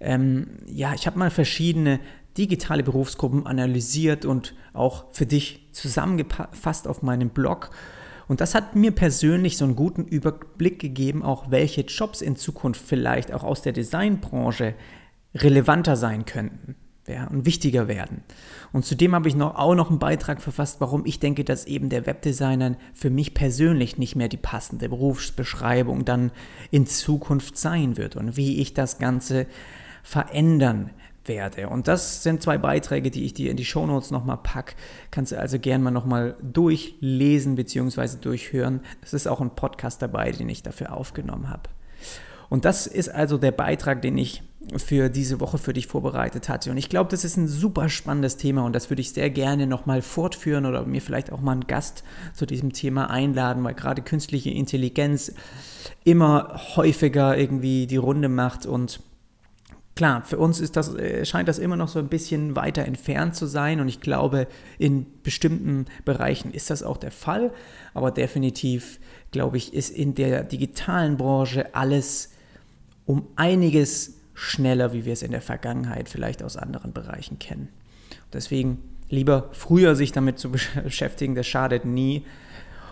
ähm, 0.00 0.58
ja, 0.66 0.94
ich 0.94 1.06
habe 1.06 1.18
mal 1.18 1.30
verschiedene 1.30 2.00
digitale 2.36 2.82
Berufsgruppen 2.82 3.46
analysiert 3.46 4.24
und 4.24 4.54
auch 4.72 5.06
für 5.12 5.26
dich 5.26 5.68
zusammengefasst 5.72 6.86
auf 6.86 7.02
meinem 7.02 7.30
Blog. 7.30 7.70
Und 8.28 8.40
das 8.40 8.54
hat 8.54 8.76
mir 8.76 8.92
persönlich 8.92 9.56
so 9.56 9.64
einen 9.64 9.74
guten 9.74 10.04
Überblick 10.04 10.78
gegeben, 10.78 11.22
auch 11.22 11.50
welche 11.50 11.80
Jobs 11.80 12.20
in 12.20 12.36
Zukunft 12.36 12.82
vielleicht 12.86 13.32
auch 13.32 13.42
aus 13.42 13.62
der 13.62 13.72
Designbranche 13.72 14.74
relevanter 15.34 15.96
sein 15.96 16.26
könnten 16.26 16.76
ja, 17.08 17.26
und 17.26 17.46
wichtiger 17.46 17.88
werden. 17.88 18.22
Und 18.72 18.84
zudem 18.84 19.14
habe 19.14 19.28
ich 19.28 19.34
noch, 19.34 19.56
auch 19.56 19.74
noch 19.74 19.88
einen 19.88 19.98
Beitrag 19.98 20.42
verfasst, 20.42 20.80
warum 20.80 21.06
ich 21.06 21.18
denke, 21.18 21.42
dass 21.42 21.66
eben 21.66 21.88
der 21.88 22.06
Webdesigner 22.06 22.76
für 22.92 23.10
mich 23.10 23.34
persönlich 23.34 23.96
nicht 23.96 24.14
mehr 24.14 24.28
die 24.28 24.36
passende 24.36 24.88
Berufsbeschreibung 24.88 26.04
dann 26.04 26.30
in 26.70 26.86
Zukunft 26.86 27.56
sein 27.56 27.96
wird 27.96 28.16
und 28.16 28.36
wie 28.36 28.60
ich 28.60 28.74
das 28.74 28.98
Ganze 28.98 29.46
verändern 30.08 30.88
werde. 31.26 31.68
Und 31.68 31.86
das 31.86 32.22
sind 32.22 32.42
zwei 32.42 32.56
Beiträge, 32.56 33.10
die 33.10 33.26
ich 33.26 33.34
dir 33.34 33.50
in 33.50 33.58
die 33.58 33.66
Shownotes 33.66 34.10
nochmal 34.10 34.38
packe. 34.38 34.74
Kannst 35.10 35.32
du 35.32 35.38
also 35.38 35.58
gerne 35.58 35.84
mal 35.84 35.90
nochmal 35.90 36.34
durchlesen 36.40 37.56
bzw. 37.56 38.16
durchhören. 38.18 38.80
Es 39.02 39.12
ist 39.12 39.28
auch 39.28 39.42
ein 39.42 39.54
Podcast 39.54 40.00
dabei, 40.00 40.32
den 40.32 40.48
ich 40.48 40.62
dafür 40.62 40.94
aufgenommen 40.94 41.50
habe. 41.50 41.64
Und 42.48 42.64
das 42.64 42.86
ist 42.86 43.10
also 43.10 43.36
der 43.36 43.52
Beitrag, 43.52 44.00
den 44.00 44.16
ich 44.16 44.42
für 44.78 45.10
diese 45.10 45.40
Woche 45.40 45.58
für 45.58 45.74
dich 45.74 45.86
vorbereitet 45.86 46.48
hatte. 46.48 46.70
Und 46.70 46.78
ich 46.78 46.88
glaube, 46.88 47.10
das 47.10 47.22
ist 47.22 47.36
ein 47.36 47.48
super 47.48 47.90
spannendes 47.90 48.38
Thema 48.38 48.64
und 48.64 48.72
das 48.72 48.88
würde 48.88 49.02
ich 49.02 49.12
sehr 49.12 49.28
gerne 49.28 49.66
nochmal 49.66 50.00
fortführen 50.00 50.64
oder 50.64 50.86
mir 50.86 51.02
vielleicht 51.02 51.30
auch 51.30 51.42
mal 51.42 51.52
einen 51.52 51.66
Gast 51.66 52.02
zu 52.32 52.46
diesem 52.46 52.72
Thema 52.72 53.10
einladen, 53.10 53.62
weil 53.62 53.74
gerade 53.74 54.00
künstliche 54.00 54.50
Intelligenz 54.50 55.34
immer 56.04 56.58
häufiger 56.76 57.36
irgendwie 57.36 57.86
die 57.86 57.98
Runde 57.98 58.30
macht 58.30 58.64
und 58.64 59.00
Klar, 59.98 60.22
für 60.22 60.38
uns 60.38 60.60
ist 60.60 60.76
das, 60.76 60.94
äh, 60.94 61.26
scheint 61.26 61.48
das 61.48 61.58
immer 61.58 61.74
noch 61.74 61.88
so 61.88 61.98
ein 61.98 62.06
bisschen 62.06 62.54
weiter 62.54 62.84
entfernt 62.84 63.34
zu 63.34 63.46
sein 63.46 63.80
und 63.80 63.88
ich 63.88 64.00
glaube, 64.00 64.46
in 64.78 65.06
bestimmten 65.24 65.86
Bereichen 66.04 66.52
ist 66.52 66.70
das 66.70 66.84
auch 66.84 66.98
der 66.98 67.10
Fall, 67.10 67.50
aber 67.94 68.12
definitiv, 68.12 69.00
glaube 69.32 69.56
ich, 69.56 69.74
ist 69.74 69.90
in 69.90 70.14
der 70.14 70.44
digitalen 70.44 71.16
Branche 71.16 71.74
alles 71.74 72.30
um 73.06 73.26
einiges 73.34 74.14
schneller, 74.34 74.92
wie 74.92 75.04
wir 75.04 75.14
es 75.14 75.22
in 75.22 75.32
der 75.32 75.42
Vergangenheit 75.42 76.08
vielleicht 76.08 76.44
aus 76.44 76.56
anderen 76.56 76.92
Bereichen 76.92 77.40
kennen. 77.40 77.68
Deswegen 78.32 78.78
lieber 79.08 79.48
früher 79.50 79.96
sich 79.96 80.12
damit 80.12 80.38
zu 80.38 80.52
beschäftigen, 80.84 81.34
das 81.34 81.48
schadet 81.48 81.84
nie. 81.84 82.24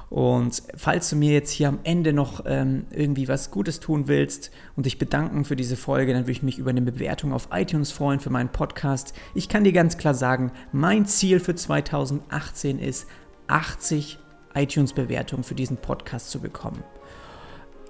Und 0.08 0.62
falls 0.76 1.10
du 1.10 1.16
mir 1.16 1.32
jetzt 1.32 1.50
hier 1.50 1.68
am 1.68 1.80
Ende 1.82 2.12
noch 2.12 2.44
ähm, 2.46 2.86
irgendwie 2.92 3.26
was 3.26 3.50
Gutes 3.50 3.80
tun 3.80 4.06
willst 4.06 4.52
und 4.76 4.86
dich 4.86 4.98
bedanken 4.98 5.44
für 5.44 5.56
diese 5.56 5.76
Folge, 5.76 6.12
dann 6.12 6.22
würde 6.22 6.32
ich 6.32 6.44
mich 6.44 6.58
über 6.58 6.70
eine 6.70 6.82
Bewertung 6.82 7.32
auf 7.32 7.48
iTunes 7.52 7.90
freuen 7.90 8.20
für 8.20 8.30
meinen 8.30 8.50
Podcast. 8.50 9.14
Ich 9.34 9.48
kann 9.48 9.64
dir 9.64 9.72
ganz 9.72 9.98
klar 9.98 10.14
sagen, 10.14 10.52
mein 10.70 11.06
Ziel 11.06 11.40
für 11.40 11.56
2018 11.56 12.78
ist, 12.78 13.08
80 13.48 14.18
iTunes-Bewertungen 14.54 15.44
für 15.44 15.54
diesen 15.54 15.76
Podcast 15.76 16.30
zu 16.30 16.40
bekommen. 16.40 16.82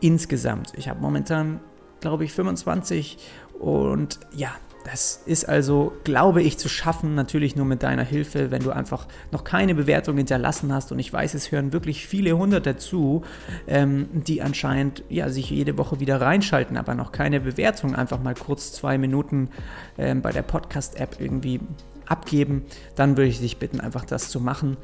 Insgesamt. 0.00 0.72
Ich 0.76 0.88
habe 0.88 1.00
momentan, 1.00 1.60
glaube 2.00 2.24
ich, 2.24 2.32
25 2.32 3.18
und 3.58 4.20
ja, 4.34 4.52
Das 4.86 5.20
ist 5.26 5.48
also, 5.48 5.92
glaube 6.04 6.42
ich, 6.42 6.58
zu 6.58 6.68
schaffen, 6.68 7.16
natürlich 7.16 7.56
nur 7.56 7.66
mit 7.66 7.82
deiner 7.82 8.04
Hilfe, 8.04 8.52
wenn 8.52 8.62
du 8.62 8.70
einfach 8.70 9.08
noch 9.32 9.42
keine 9.42 9.74
Bewertung 9.74 10.16
hinterlassen 10.16 10.72
hast. 10.72 10.92
Und 10.92 11.00
ich 11.00 11.12
weiß, 11.12 11.34
es 11.34 11.50
hören 11.50 11.72
wirklich 11.72 12.06
viele 12.06 12.38
Hunderte 12.38 12.76
zu, 12.76 13.22
ähm, 13.66 14.08
die 14.12 14.42
anscheinend 14.42 15.02
ja, 15.08 15.28
sich 15.28 15.50
jede 15.50 15.76
Woche 15.76 15.98
wieder 15.98 16.20
reinschalten, 16.20 16.76
aber 16.76 16.94
noch 16.94 17.10
keine 17.10 17.40
Bewertung. 17.40 17.96
Einfach 17.96 18.22
mal 18.22 18.34
kurz 18.34 18.74
zwei 18.74 18.96
Minuten 18.96 19.50
ähm, 19.98 20.22
bei 20.22 20.30
der 20.30 20.42
Podcast-App 20.42 21.16
irgendwie 21.18 21.58
abgeben, 22.06 22.64
dann 22.94 23.16
würde 23.16 23.28
ich 23.28 23.40
dich 23.40 23.58
bitten, 23.58 23.80
einfach 23.80 24.04
das 24.04 24.30
zu 24.30 24.40
machen. 24.40 24.76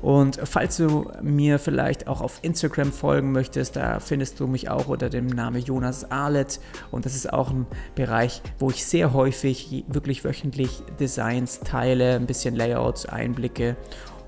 Und 0.00 0.38
falls 0.44 0.76
du 0.76 1.10
mir 1.22 1.58
vielleicht 1.58 2.06
auch 2.06 2.20
auf 2.20 2.38
Instagram 2.42 2.92
folgen 2.92 3.32
möchtest, 3.32 3.74
da 3.76 3.98
findest 3.98 4.38
du 4.38 4.46
mich 4.46 4.70
auch 4.70 4.86
unter 4.86 5.10
dem 5.10 5.26
Namen 5.26 5.60
Jonas 5.60 6.10
Arlet. 6.10 6.60
Und 6.92 7.04
das 7.04 7.16
ist 7.16 7.32
auch 7.32 7.50
ein 7.50 7.66
Bereich, 7.96 8.42
wo 8.58 8.70
ich 8.70 8.84
sehr 8.84 9.12
häufig, 9.12 9.84
wirklich 9.88 10.24
wöchentlich 10.24 10.82
Designs 11.00 11.60
teile, 11.60 12.14
ein 12.14 12.26
bisschen 12.26 12.54
Layouts, 12.54 13.06
Einblicke 13.06 13.76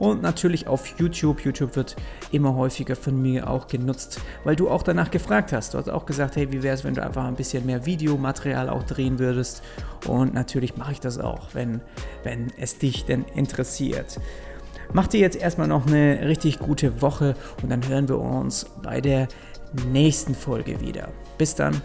und 0.01 0.23
natürlich 0.23 0.67
auf 0.67 0.99
YouTube. 0.99 1.45
YouTube 1.45 1.77
wird 1.77 1.95
immer 2.33 2.57
häufiger 2.57 2.97
von 2.97 3.21
mir 3.21 3.49
auch 3.49 3.69
genutzt, 3.69 4.21
weil 4.43 4.57
du 4.57 4.69
auch 4.69 4.83
danach 4.83 5.11
gefragt 5.11 5.53
hast. 5.53 5.75
Du 5.75 5.79
hast 5.79 5.89
auch 5.89 6.07
gesagt, 6.07 6.35
hey, 6.35 6.51
wie 6.51 6.65
wäre 6.65 6.75
es, 6.75 6.83
wenn 6.83 6.95
du 6.95 7.03
einfach 7.05 7.25
ein 7.25 7.37
bisschen 7.37 7.67
mehr 7.67 7.87
Videomaterial 7.87 8.69
auch 8.69 8.83
drehen 8.83 9.19
würdest? 9.19 9.63
Und 10.09 10.35
natürlich 10.35 10.77
mache 10.77 10.93
ich 10.93 11.01
das 11.01 11.19
auch, 11.19 11.55
wenn, 11.55 11.83
wenn 12.25 12.49
es 12.59 12.79
dich 12.79 13.05
denn 13.05 13.25
interessiert. 13.35 14.19
Mach 14.93 15.07
dir 15.07 15.21
jetzt 15.21 15.37
erstmal 15.37 15.69
noch 15.69 15.87
eine 15.87 16.27
richtig 16.27 16.59
gute 16.59 17.01
Woche 17.01 17.37
und 17.63 17.71
dann 17.71 17.87
hören 17.87 18.09
wir 18.09 18.19
uns 18.19 18.67
bei 18.83 19.01
der 19.01 19.29
nächsten 19.93 20.35
Folge 20.35 20.81
wieder. 20.81 21.11
Bis 21.39 21.55
dann. 21.55 21.81